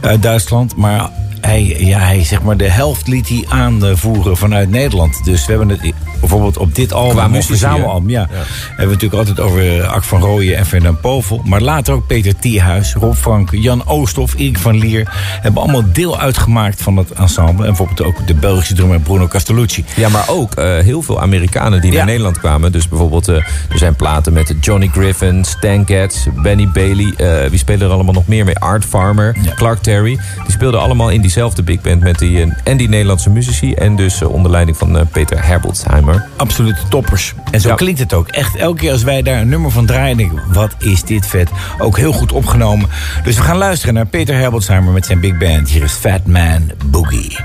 uit 0.00 0.22
Duitsland. 0.22 0.76
Maar 0.76 1.10
hij, 1.40 1.76
ja, 1.78 1.98
hij, 1.98 2.24
zeg 2.24 2.42
maar, 2.42 2.56
de 2.56 2.70
helft 2.70 3.06
liet 3.06 3.28
hij 3.28 3.44
aanvoeren 3.48 4.36
vanuit 4.36 4.70
Nederland. 4.70 5.24
Dus 5.24 5.46
we 5.46 5.52
hebben 5.52 5.68
het 5.68 5.92
bijvoorbeeld 6.28 6.56
op 6.58 6.74
dit 6.74 6.92
album, 6.92 7.14
Qua 7.14 7.24
een 7.24 7.30
muzici, 7.30 7.48
verzamelalbum, 7.48 8.10
ja, 8.10 8.26
hebben 8.28 8.76
we 8.76 8.84
natuurlijk 8.84 9.14
altijd 9.14 9.40
over 9.40 9.80
eh, 9.80 9.92
Ak 9.92 10.02
van 10.04 10.20
Rooyen 10.20 10.56
en 10.56 10.66
Ferdinand 10.66 11.00
Povel. 11.00 11.40
Maar 11.44 11.60
later 11.60 11.94
ook 11.94 12.06
Peter 12.06 12.36
Thiehuis, 12.38 12.94
Rob 12.94 13.14
Frank, 13.14 13.48
Jan 13.52 13.86
Oostoff, 13.86 14.34
Erik 14.34 14.58
van 14.58 14.78
Lier. 14.78 15.12
Hebben 15.40 15.62
allemaal 15.62 15.82
deel 15.92 16.18
uitgemaakt 16.18 16.82
van 16.82 16.96
het 16.96 17.10
ensemble. 17.10 17.50
En 17.66 17.74
bijvoorbeeld 17.74 18.02
ook 18.02 18.26
de 18.26 18.34
Belgische 18.34 18.74
drummer 18.74 19.00
Bruno 19.00 19.26
Castellucci. 19.26 19.84
Ja, 19.96 20.08
maar 20.08 20.28
ook 20.28 20.54
eh, 20.54 20.78
heel 20.78 21.02
veel 21.02 21.20
Amerikanen 21.20 21.80
die 21.80 21.90
Ja. 21.90 21.96
naar 21.96 22.06
Nederland 22.06 22.38
kwamen. 22.38 22.72
Dus 22.72 22.88
bijvoorbeeld, 22.88 23.28
eh, 23.28 23.34
er 23.36 23.78
zijn 23.78 23.94
platen 23.96 24.32
met 24.32 24.54
Johnny 24.60 24.88
Griffin, 24.92 25.44
Stan 25.44 25.86
Getz, 25.86 26.26
Benny 26.42 26.68
Bailey. 26.68 27.14
wie 27.50 27.58
spelen 27.58 27.86
er 27.86 27.92
allemaal 27.94 28.14
nog 28.14 28.26
meer 28.26 28.44
mee? 28.44 28.58
Art 28.58 28.84
Farmer, 28.84 29.36
Ja. 29.42 29.52
Clark 29.54 29.78
Terry. 29.82 30.18
Die 30.42 30.52
speelden 30.52 30.80
allemaal 30.80 31.10
in 31.10 31.20
diezelfde 31.20 31.62
big 31.62 31.80
band 31.80 32.00
met 32.00 32.18
die, 32.18 32.52
en 32.64 32.76
die 32.76 32.88
Nederlandse 32.88 33.30
muzici. 33.30 33.72
En 33.74 33.96
dus 33.96 34.22
onder 34.22 34.50
leiding 34.50 34.76
van 34.76 35.08
Peter 35.12 35.42
Herbolzheimer. 36.18 36.30
Absolute 36.36 36.80
toppers. 36.88 37.34
En 37.50 37.60
zo 37.60 37.68
Ja. 37.68 37.74
klinkt 37.74 37.98
het 38.00 38.12
ook. 38.14 38.28
Echt, 38.28 38.56
elke 38.56 38.78
keer 38.78 38.92
als 38.92 39.02
wij 39.02 39.22
daar 39.22 39.40
een 39.40 39.48
nummer 39.48 39.70
van 39.70 39.86
draaien, 39.86 40.16
denk 40.16 40.32
ik, 40.32 40.38
wat 40.48 40.74
is 40.78 41.02
dit 41.02 41.26
vet. 41.26 41.50
Ook 41.78 41.96
heel 41.96 42.12
goed 42.12 42.32
opgenomen. 42.32 42.88
Dus 43.24 43.36
we 43.36 43.42
gaan 43.42 43.56
luisteren 43.56 43.94
naar 43.94 44.06
Peter 44.06 44.34
Herbolzheimer 44.34 44.92
met 44.92 45.06
zijn 45.06 45.20
big 45.20 45.38
band. 45.38 45.68
Hier 45.68 45.82
is 45.82 45.92
Fat 45.92 46.26
Man 46.26 46.70
Boogie. 46.86 47.36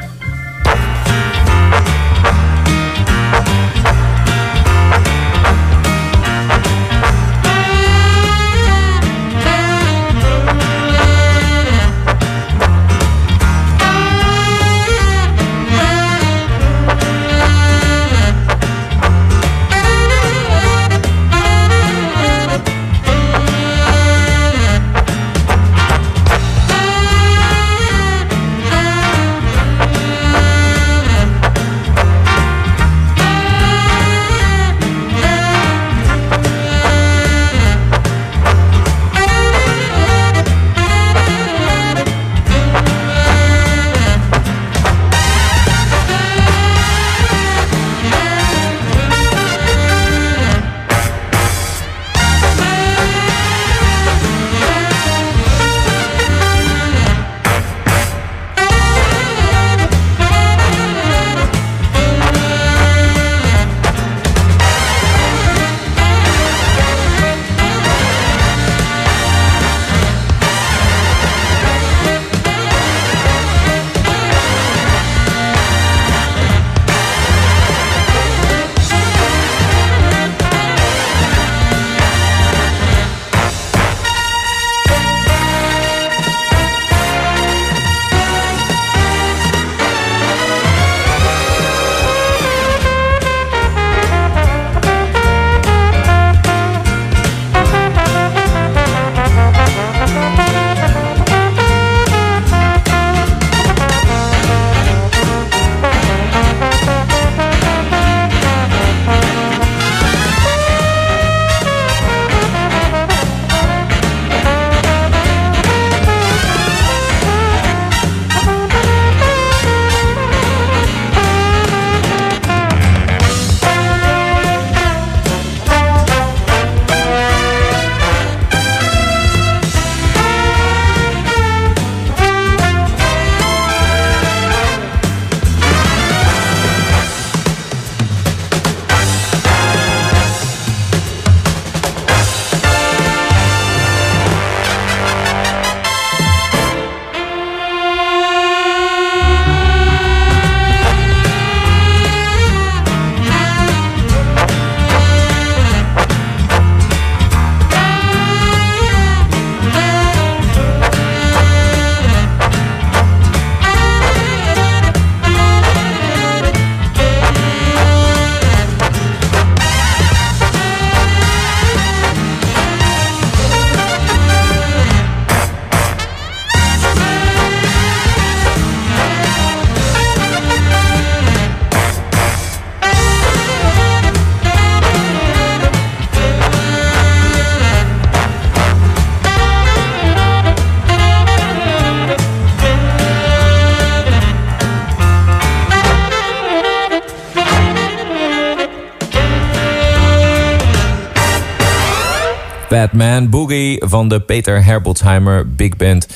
Batman 202.81 203.29
Boogie 203.29 203.83
van 203.85 204.07
de 204.07 204.19
Peter 204.19 204.63
Herbolzheimer 204.63 205.55
Big 205.55 205.77
Band. 205.77 206.07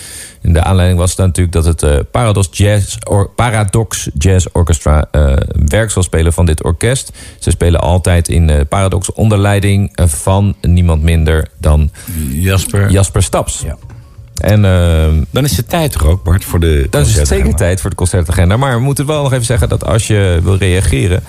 En 0.41 0.53
de 0.53 0.63
aanleiding 0.63 0.99
was 0.99 1.15
dan 1.15 1.25
natuurlijk 1.25 1.55
dat 1.55 1.65
het 1.65 1.83
eh, 1.83 1.99
Paradox, 2.11 2.47
Jazz 2.51 2.97
or- 3.03 3.29
Paradox 3.29 4.09
Jazz 4.17 4.47
Orchestra 4.51 5.07
eh, 5.11 5.33
werk 5.65 5.91
zal 5.91 6.03
spelen 6.03 6.33
van 6.33 6.45
dit 6.45 6.63
orkest. 6.63 7.11
Ze 7.39 7.51
spelen 7.51 7.81
altijd 7.81 8.27
in 8.27 8.49
eh, 8.49 8.59
Paradox 8.69 9.11
onder 9.13 9.37
leiding 9.37 9.91
van 9.95 10.55
niemand 10.61 11.01
minder 11.01 11.47
dan 11.57 11.91
Jasper. 12.29 12.91
Jasper 12.91 13.23
Staps. 13.23 13.63
Ja. 13.65 13.77
En 14.35 14.61
Dan 15.31 15.43
is 15.43 15.57
het 15.57 15.69
tijd 15.69 15.91
toch 15.91 16.05
ook, 16.05 16.23
Bart, 16.23 16.45
voor 16.45 16.59
de 16.59 16.87
dan 16.89 17.01
is 17.01 17.15
het 17.15 17.27
zeker 17.27 17.55
tijd 17.55 17.81
voor 17.81 17.89
de 17.89 17.95
concertagenda. 17.95 18.57
Maar 18.57 18.75
we 18.75 18.81
moeten 18.81 19.05
wel 19.05 19.23
nog 19.23 19.33
even 19.33 19.45
zeggen 19.45 19.69
dat 19.69 19.85
als 19.85 20.07
je 20.07 20.39
wil 20.43 20.55
reageren... 20.55 21.23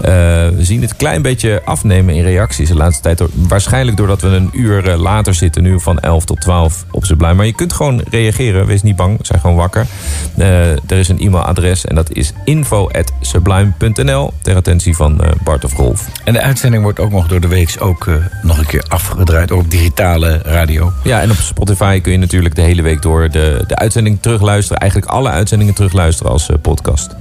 Eh, 0.00 0.10
we 0.48 0.64
zien 0.64 0.80
het 0.80 0.90
een 0.90 0.96
klein 0.96 1.22
beetje 1.22 1.62
afnemen 1.64 2.14
in 2.14 2.22
reacties 2.22 2.68
de 2.68 2.74
laatste 2.74 3.02
tijd. 3.02 3.22
Waarschijnlijk 3.34 3.96
doordat 3.96 4.20
we 4.20 4.28
een 4.28 4.50
uur 4.52 4.88
eh, 4.88 4.98
later 5.00 5.34
zitten, 5.34 5.62
nu 5.62 5.80
van 5.80 5.98
11 5.98 6.24
tot 6.24 6.40
12 6.40 6.84
op 6.90 7.04
Sublime. 7.04 7.34
Maar 7.34 7.46
je 7.46 7.54
kunt 7.54 7.72
gewoon 7.72 8.02
reageren, 8.10 8.66
wees 8.66 8.82
niet 8.82 8.96
bang, 8.96 9.18
zijn 9.22 9.40
gewoon 9.40 9.56
wakker. 9.56 9.86
Eh, 10.36 10.70
er 10.70 10.98
is 10.98 11.08
een 11.08 11.18
e-mailadres 11.18 11.84
en 11.84 11.94
dat 11.94 12.12
is 12.12 12.32
info.sublime.nl 12.44 14.32
ter 14.42 14.56
attentie 14.56 14.96
van 14.96 15.20
Bart 15.44 15.64
of 15.64 15.76
Rolf. 15.76 16.08
En 16.24 16.32
de 16.32 16.40
uitzending 16.40 16.82
wordt 16.82 17.00
ook 17.00 17.10
nog 17.10 17.26
door 17.26 17.40
de 17.40 17.48
week 17.48 17.76
ook 17.78 18.08
nog 18.42 18.58
een 18.58 18.66
keer 18.66 18.84
afgedraaid. 18.88 19.52
Ook 19.52 19.60
op 19.60 19.70
digitale 19.70 20.40
radio. 20.44 20.92
Ja, 21.02 21.20
en 21.20 21.30
op 21.30 21.36
Spotify 21.36 22.00
kun 22.00 22.12
je 22.12 22.18
natuurlijk 22.18 22.54
de 22.54 22.62
hele 22.62 22.82
week 22.82 23.02
door 23.02 23.30
de, 23.30 23.64
de 23.66 23.76
uitzending 23.76 24.18
terugluisteren. 24.20 24.80
Eigenlijk 24.80 25.10
alle 25.10 25.28
uitzendingen 25.28 25.74
terugluisteren 25.74 26.32
als 26.32 26.48
podcast. 26.62 27.14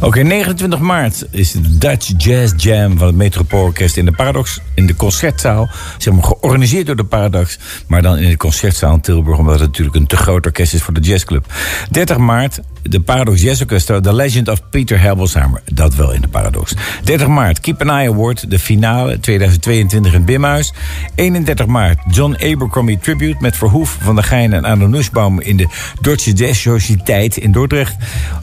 Oké, 0.00 0.22
29 0.22 0.78
maart 0.78 1.26
is 1.30 1.52
de 1.52 1.78
Dutch 1.78 2.12
Jazz 2.16 2.54
Jam 2.56 2.98
van 2.98 3.06
het 3.06 3.16
Metropoolorkest 3.16 3.96
in 3.96 4.04
de 4.04 4.12
Paradox. 4.12 4.60
In 4.74 4.86
de 4.86 4.96
concertzaal. 4.96 5.70
Zeg 5.98 6.14
maar 6.14 6.24
georganiseerd 6.24 6.86
door 6.86 6.96
de 6.96 7.04
Paradox. 7.04 7.58
Maar 7.86 8.02
dan 8.02 8.18
in 8.18 8.28
de 8.28 8.36
concertzaal 8.36 8.94
in 8.94 9.00
Tilburg. 9.00 9.38
Omdat 9.38 9.54
het 9.54 9.68
natuurlijk 9.68 9.96
een 9.96 10.06
te 10.06 10.16
groot 10.16 10.46
orkest 10.46 10.74
is 10.74 10.82
voor 10.82 10.94
de 10.94 11.00
jazzclub. 11.00 11.52
30 11.90 12.16
maart 12.16 12.60
de 12.82 13.00
Paradox 13.00 13.40
Jazz 13.40 13.60
Orchestra. 13.60 14.00
The 14.00 14.14
Legend 14.14 14.48
of 14.48 14.68
Peter 14.70 15.00
Helbelsheimer. 15.00 15.62
Dat 15.72 15.94
wel 15.94 16.12
in 16.12 16.20
de 16.20 16.28
Paradox. 16.28 16.74
30 17.04 17.26
maart 17.26 17.60
Keep 17.60 17.80
an 17.80 17.90
Eye 17.90 18.10
Award. 18.10 18.50
De 18.50 18.58
finale 18.58 19.20
2022 19.20 20.14
in 20.14 20.24
Bimhuis. 20.24 20.72
31 21.14 21.66
maart 21.66 21.98
John 22.10 22.32
Abercrombie 22.32 22.98
Tribute. 22.98 23.36
Met 23.40 23.56
Verhoef 23.56 23.98
van 24.00 24.14
der 24.14 24.24
Geijn 24.24 24.52
en 24.52 24.64
Arno 24.64 24.86
Nussbaum. 24.86 25.40
In 25.40 25.56
de 25.56 25.66
Deutsche 26.00 26.32
Jazz 26.32 26.60
Sociëteit 26.60 27.36
in 27.36 27.52
Dordrecht. 27.52 27.96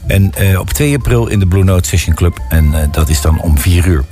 En 0.06 0.34
eh, 0.34 0.60
op 0.60 0.70
2 0.70 0.96
april 0.96 1.07
in 1.08 1.38
de 1.38 1.46
Blue 1.46 1.64
Note 1.64 1.88
Session 1.88 2.14
Club. 2.14 2.38
En 2.48 2.74
eh, 2.74 2.88
dat 2.90 3.08
is 3.08 3.20
dan 3.20 3.40
om 3.40 3.58
4 3.58 3.86
uur. 3.86 4.04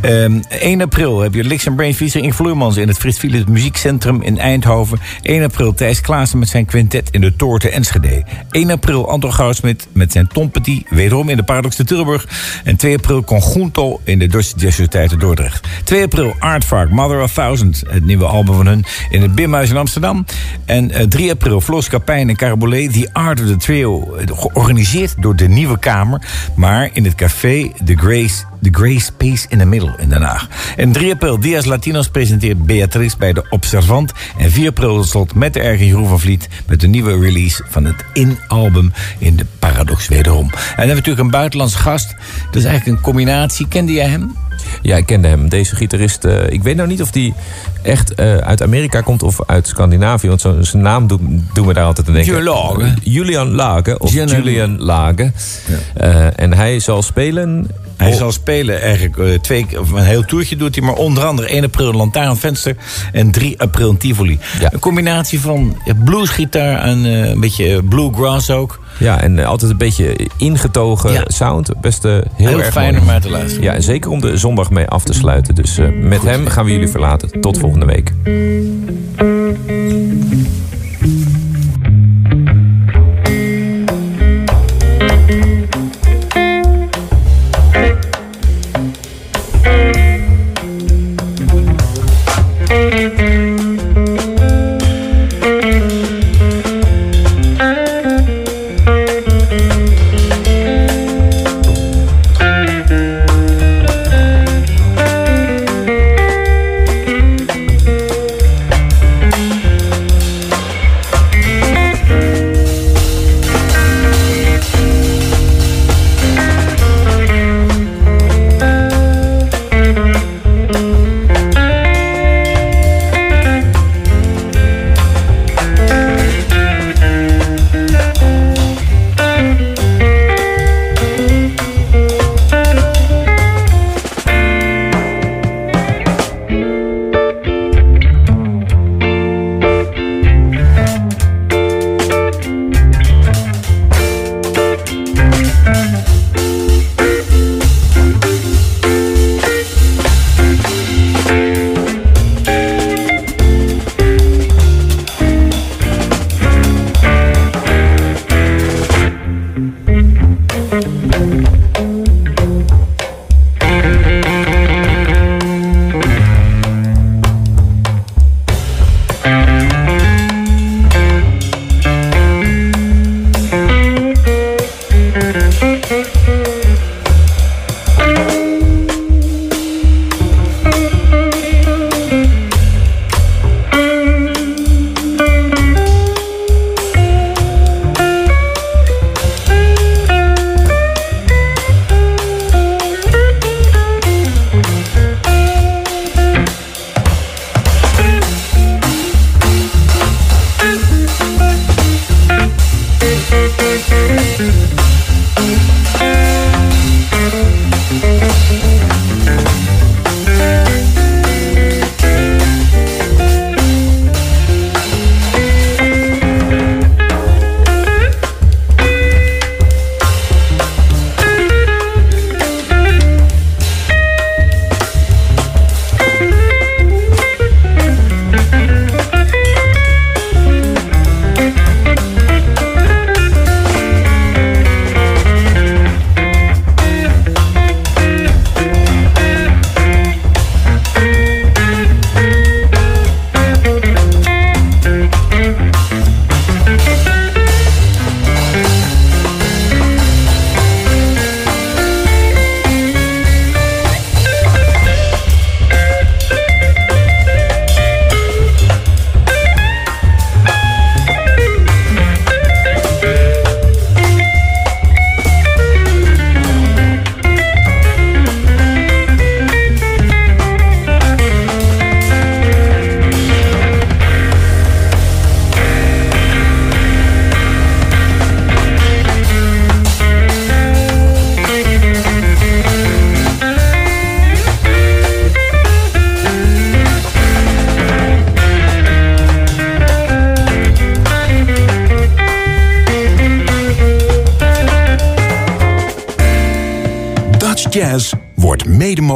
Ehm 0.00 0.40
1 0.48 0.80
april 0.80 1.20
heb 1.20 1.34
je 1.34 1.44
Licks 1.44 1.66
and 1.66 1.76
Brain 1.76 1.94
featuring 1.94 2.34
Vloeimans 2.34 2.76
in 2.76 2.88
het 2.88 2.98
Frits 2.98 3.18
Philips 3.18 3.50
Muziekcentrum 3.50 4.22
in 4.22 4.38
Eindhoven. 4.38 4.98
1 5.22 5.42
april 5.42 5.74
Thijs 5.74 6.00
Klaassen 6.00 6.38
met 6.38 6.48
zijn 6.48 6.64
quintet 6.64 7.08
in 7.10 7.20
de 7.20 7.36
Toorte 7.36 7.70
Enschede. 7.70 8.24
1 8.50 8.70
april 8.70 9.10
Anton 9.10 9.32
Goudsmit 9.32 9.86
met 9.92 10.12
zijn 10.12 10.26
Tompetie, 10.26 10.86
wederom 10.90 11.28
in 11.28 11.36
de 11.36 11.42
Paradox 11.42 11.76
de 11.76 11.84
Tilburg. 11.84 12.26
En 12.64 12.76
2 12.76 12.96
april 12.96 13.24
Conjunto 13.24 14.00
in 14.04 14.18
de 14.18 14.26
Deutsche 14.26 14.54
Jazz 14.56 15.12
in 15.12 15.18
Dordrecht. 15.18 15.66
2 15.84 16.02
april 16.02 16.34
Aardvark, 16.38 16.90
Mother 16.90 17.22
of 17.22 17.32
Thousand, 17.32 17.82
het 17.88 18.04
nieuwe 18.04 18.24
album 18.24 18.54
van 18.54 18.66
hun 18.66 18.84
in 19.10 19.22
het 19.22 19.34
Bimhuis 19.34 19.70
in 19.70 19.76
Amsterdam. 19.76 20.24
En 20.64 20.90
eh, 20.90 21.06
3 21.06 21.30
april 21.30 21.60
Floos 21.60 21.88
Kapijn 21.88 22.28
en 22.28 22.36
Carabolet, 22.36 22.92
The 22.92 23.08
Art 23.12 23.40
of 23.40 23.46
the 23.46 23.56
Trio, 23.56 24.14
eh, 24.14 24.26
georganiseerd 24.34 25.14
door 25.18 25.36
de 25.36 25.48
Nieuwe 25.48 25.78
Kamer. 25.78 26.20
Maar 26.54 26.90
in 26.92 27.04
het 27.04 27.14
café 27.14 27.70
The 27.84 27.96
Grace, 27.96 28.44
The 28.62 28.68
Grace 28.72 29.04
Space 29.04 29.46
in 29.48 29.58
the 29.58 29.64
Middle 29.64 29.94
in 29.98 30.08
Den 30.08 30.22
Haag. 30.22 30.48
En 30.76 30.92
3 30.92 31.12
april 31.12 31.40
Diaz 31.40 31.64
Latinos 31.64 32.08
presenteert 32.08 32.66
Beatrice 32.66 33.16
bij 33.18 33.32
de 33.32 33.46
Observant. 33.50 34.12
En 34.38 34.50
4 34.50 34.68
april 34.68 35.04
slot 35.04 35.34
met 35.34 35.54
de 35.54 35.60
erge 35.60 35.86
Jeroen 35.86 36.20
met 36.66 36.80
de 36.80 36.88
nieuwe 36.88 37.18
release 37.18 37.64
van 37.68 37.84
het 37.84 38.04
In-album 38.12 38.92
in 39.18 39.36
de 39.36 39.46
Paradox 39.58 40.08
wederom. 40.08 40.44
En 40.44 40.50
dan 40.50 40.66
hebben 40.66 40.86
we 40.88 40.94
natuurlijk 40.94 41.24
een 41.24 41.30
buitenlandse 41.30 41.78
gast. 41.78 42.14
Dat 42.46 42.56
is 42.56 42.64
eigenlijk 42.64 42.96
een 42.96 43.04
combinatie. 43.04 43.68
Kende 43.68 43.92
jij 43.92 44.08
hem? 44.08 44.47
Ja, 44.82 44.96
ik 44.96 45.06
kende 45.06 45.28
hem. 45.28 45.48
Deze 45.48 45.76
gitarist, 45.76 46.24
eh, 46.24 46.50
ik 46.50 46.62
weet 46.62 46.76
nou 46.76 46.88
niet 46.88 47.02
of 47.02 47.10
die 47.10 47.34
echt 47.82 48.14
eh, 48.14 48.36
uit 48.36 48.62
Amerika 48.62 49.00
komt 49.00 49.22
of 49.22 49.38
uit 49.46 49.66
Scandinavië. 49.66 50.28
Want 50.28 50.40
zo, 50.40 50.56
zijn 50.60 50.82
naam 50.82 51.06
doet, 51.06 51.20
doet 51.54 51.66
me 51.66 51.72
daar 51.74 51.84
altijd 51.84 52.06
aan 52.08 52.14
denken. 52.14 52.32
Julian 52.34 52.54
Lage. 52.54 52.94
Julian 53.02 53.50
Lage. 53.54 53.98
Of 53.98 54.12
Julian- 54.12 54.36
Julian 54.42 54.78
Lage. 54.82 55.32
Eh, 55.94 56.40
en 56.40 56.52
hij 56.52 56.80
zal 56.80 57.02
spelen... 57.02 57.70
Hij 57.96 58.12
zal 58.12 58.32
spelen 58.32 58.80
eigenlijk 58.80 59.18
eh, 59.18 59.38
twee 59.40 59.66
keer, 59.66 59.78
een 59.78 60.02
heel 60.04 60.24
toertje 60.24 60.56
doet 60.56 60.74
hij, 60.74 60.84
maar 60.84 60.94
onder 60.94 61.24
andere 61.24 61.48
1 61.48 61.64
april 61.64 61.88
een 61.88 61.96
lantaarnvenster 61.96 62.76
en 63.12 63.30
3 63.30 63.60
april 63.60 63.90
een 63.90 63.96
Tivoli. 63.96 64.38
Ja. 64.60 64.72
Een 64.72 64.78
combinatie 64.78 65.40
van 65.40 65.76
bluesgitaar 66.04 66.82
en 66.82 67.04
eh, 67.04 67.28
een 67.28 67.40
beetje 67.40 67.74
eh, 67.74 67.78
bluegrass 67.88 68.50
ook. 68.50 68.80
Ja, 68.98 69.20
en 69.20 69.38
eh, 69.38 69.46
altijd 69.46 69.70
een 69.70 69.76
beetje 69.76 70.16
ingetogen 70.36 71.12
Ja. 71.12 71.22
sound. 71.26 71.80
Best 71.80 72.04
eh, 72.04 72.12
heel, 72.12 72.22
Heel 72.48 72.58
erg 72.58 72.72
fijn 72.72 72.92
mooi. 72.92 73.04
om 73.04 73.10
uit 73.10 73.22
te 73.22 73.30
luisteren. 73.30 73.62
Ja, 73.64 73.72
en 73.74 73.82
zeker 73.82 74.10
om 74.10 74.20
de 74.20 74.36
zondag 74.36 74.70
mee 74.70 74.86
af 74.86 75.04
te 75.04 75.12
sluiten. 75.12 75.54
Dus 75.54 75.78
eh, 75.78 75.88
met 76.00 76.22
hem 76.22 76.46
gaan 76.46 76.64
we 76.64 76.70
jullie 76.72 76.88
verlaten. 76.88 77.40
Tot 77.40 77.58
volgende 77.58 77.86
week. 77.86 78.12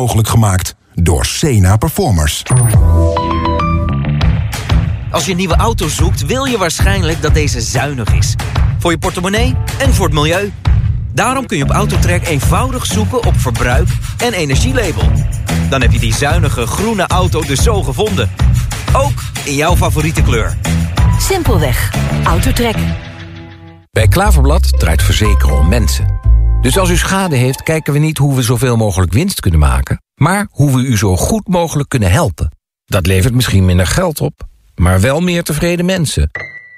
Mogelijk 0.03 0.29
gemaakt 0.29 0.75
door 0.95 1.27
Sena 1.27 1.77
Performers. 1.77 2.43
Als 5.11 5.25
je 5.25 5.31
een 5.31 5.37
nieuwe 5.37 5.57
auto 5.57 5.89
zoekt, 5.89 6.27
wil 6.27 6.45
je 6.45 6.59
waarschijnlijk 6.59 7.23
dat 7.23 7.35
deze 7.35 7.61
zuinig 7.61 8.13
is. 8.13 8.35
Voor 8.79 8.91
je 8.91 8.99
portemonnee 8.99 9.55
en 9.79 9.95
voor 9.95 10.07
het 10.07 10.15
milieu. 10.15 10.53
Daarom 11.15 11.47
kun 11.47 11.57
je 11.57 11.63
op 11.65 11.71
Autotrack 11.71 12.27
eenvoudig 12.27 12.87
zoeken 12.87 13.25
op 13.25 13.41
verbruik 13.41 13.89
en 14.17 14.33
energielabel. 14.33 15.13
Dan 15.71 15.81
heb 15.81 15.93
je 15.93 15.99
die 15.99 16.15
zuinige 16.15 16.67
groene 16.67 17.07
auto 17.07 17.43
dus 17.43 17.63
zo 17.63 17.83
gevonden. 17.83 18.31
Ook 18.93 19.23
in 19.45 19.55
jouw 19.55 19.77
favoriete 19.77 20.23
kleur. 20.23 20.57
Simpelweg. 21.19 21.95
Autotrek. 22.25 22.77
Bij 23.91 24.09
Klaverblad 24.09 24.79
draait 24.79 25.03
verzekeren 25.03 25.57
om 25.57 25.69
mensen. 25.69 26.12
Dus 26.63 26.79
als 26.79 26.91
u 26.91 26.97
schade 26.97 27.37
heeft, 27.37 27.63
kijken 27.63 27.93
we 27.93 27.99
niet 27.99 28.19
hoe 28.19 28.35
we 28.35 28.43
zoveel 28.43 28.77
mogelijk 28.77 29.13
winst 29.13 29.41
kunnen 29.41 29.61
maken... 29.61 30.03
maar 30.15 30.47
hoe 30.51 30.77
we 30.77 30.83
u 30.83 30.97
zo 30.97 31.17
goed 31.17 31.49
mogelijk 31.49 31.89
kunnen 31.89 32.11
helpen. 32.11 32.57
Dat 32.85 33.07
levert 33.07 33.35
misschien 33.35 33.65
minder 33.65 33.87
geld 33.87 34.21
op, 34.21 34.43
maar 34.75 35.01
wel 35.01 35.21
meer 35.21 35.43
tevreden 35.43 35.85
mensen. 35.85 36.31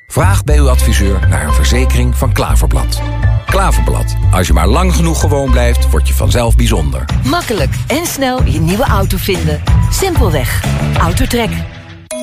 Vraag 0.07 0.45
bij 0.45 0.59
uw 0.59 0.69
adviseur 0.69 1.29
naar 1.29 1.47
een 1.47 1.53
verzekering 1.53 2.17
van 2.17 2.33
Klaverblad. 2.33 3.01
Klaverblad. 3.47 4.17
Als 4.33 4.47
je 4.47 4.53
maar 4.53 4.69
lang 4.69 4.95
genoeg 4.95 5.21
gewoon 5.21 5.51
blijft, 5.51 5.91
word 5.91 6.09
je 6.09 6.15
vanzelf 6.15 6.57
bijzonder. 6.57 7.05
Makkelijk 7.25 7.75
en 7.87 8.07
snel 8.07 8.45
je 8.45 8.61
nieuwe 8.61 8.85
auto 8.85 9.17
vinden. 9.17 9.63
Simpelweg. 9.91 10.65
Autotrek. 10.99 11.51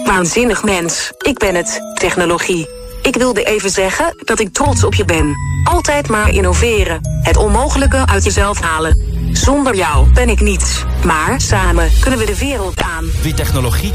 Waanzinnig 0.06 0.64
mens. 0.64 1.12
Ik 1.18 1.38
ben 1.38 1.56
het. 1.56 1.82
Technologie. 1.94 2.81
Ik 3.02 3.16
wilde 3.16 3.44
even 3.44 3.70
zeggen 3.70 4.16
dat 4.24 4.40
ik 4.40 4.54
trots 4.54 4.84
op 4.84 4.94
je 4.94 5.06
ben. 5.06 5.36
Altijd 5.64 6.08
maar 6.08 6.30
innoveren. 6.30 7.00
Het 7.22 7.38
onmogelijke 7.38 8.06
uit 8.06 8.24
jezelf 8.24 8.60
halen. 8.60 9.20
Zonder 9.32 9.76
jou 9.76 10.12
ben 10.14 10.30
ik 10.30 10.40
niets. 10.40 10.84
Maar 11.06 11.42
samen 11.42 11.92
kunnen 12.02 12.20
we 12.20 12.26
de 12.26 12.38
wereld 12.38 12.82
aan. 12.82 13.12
Wie 13.22 13.34
technologie 13.34 13.94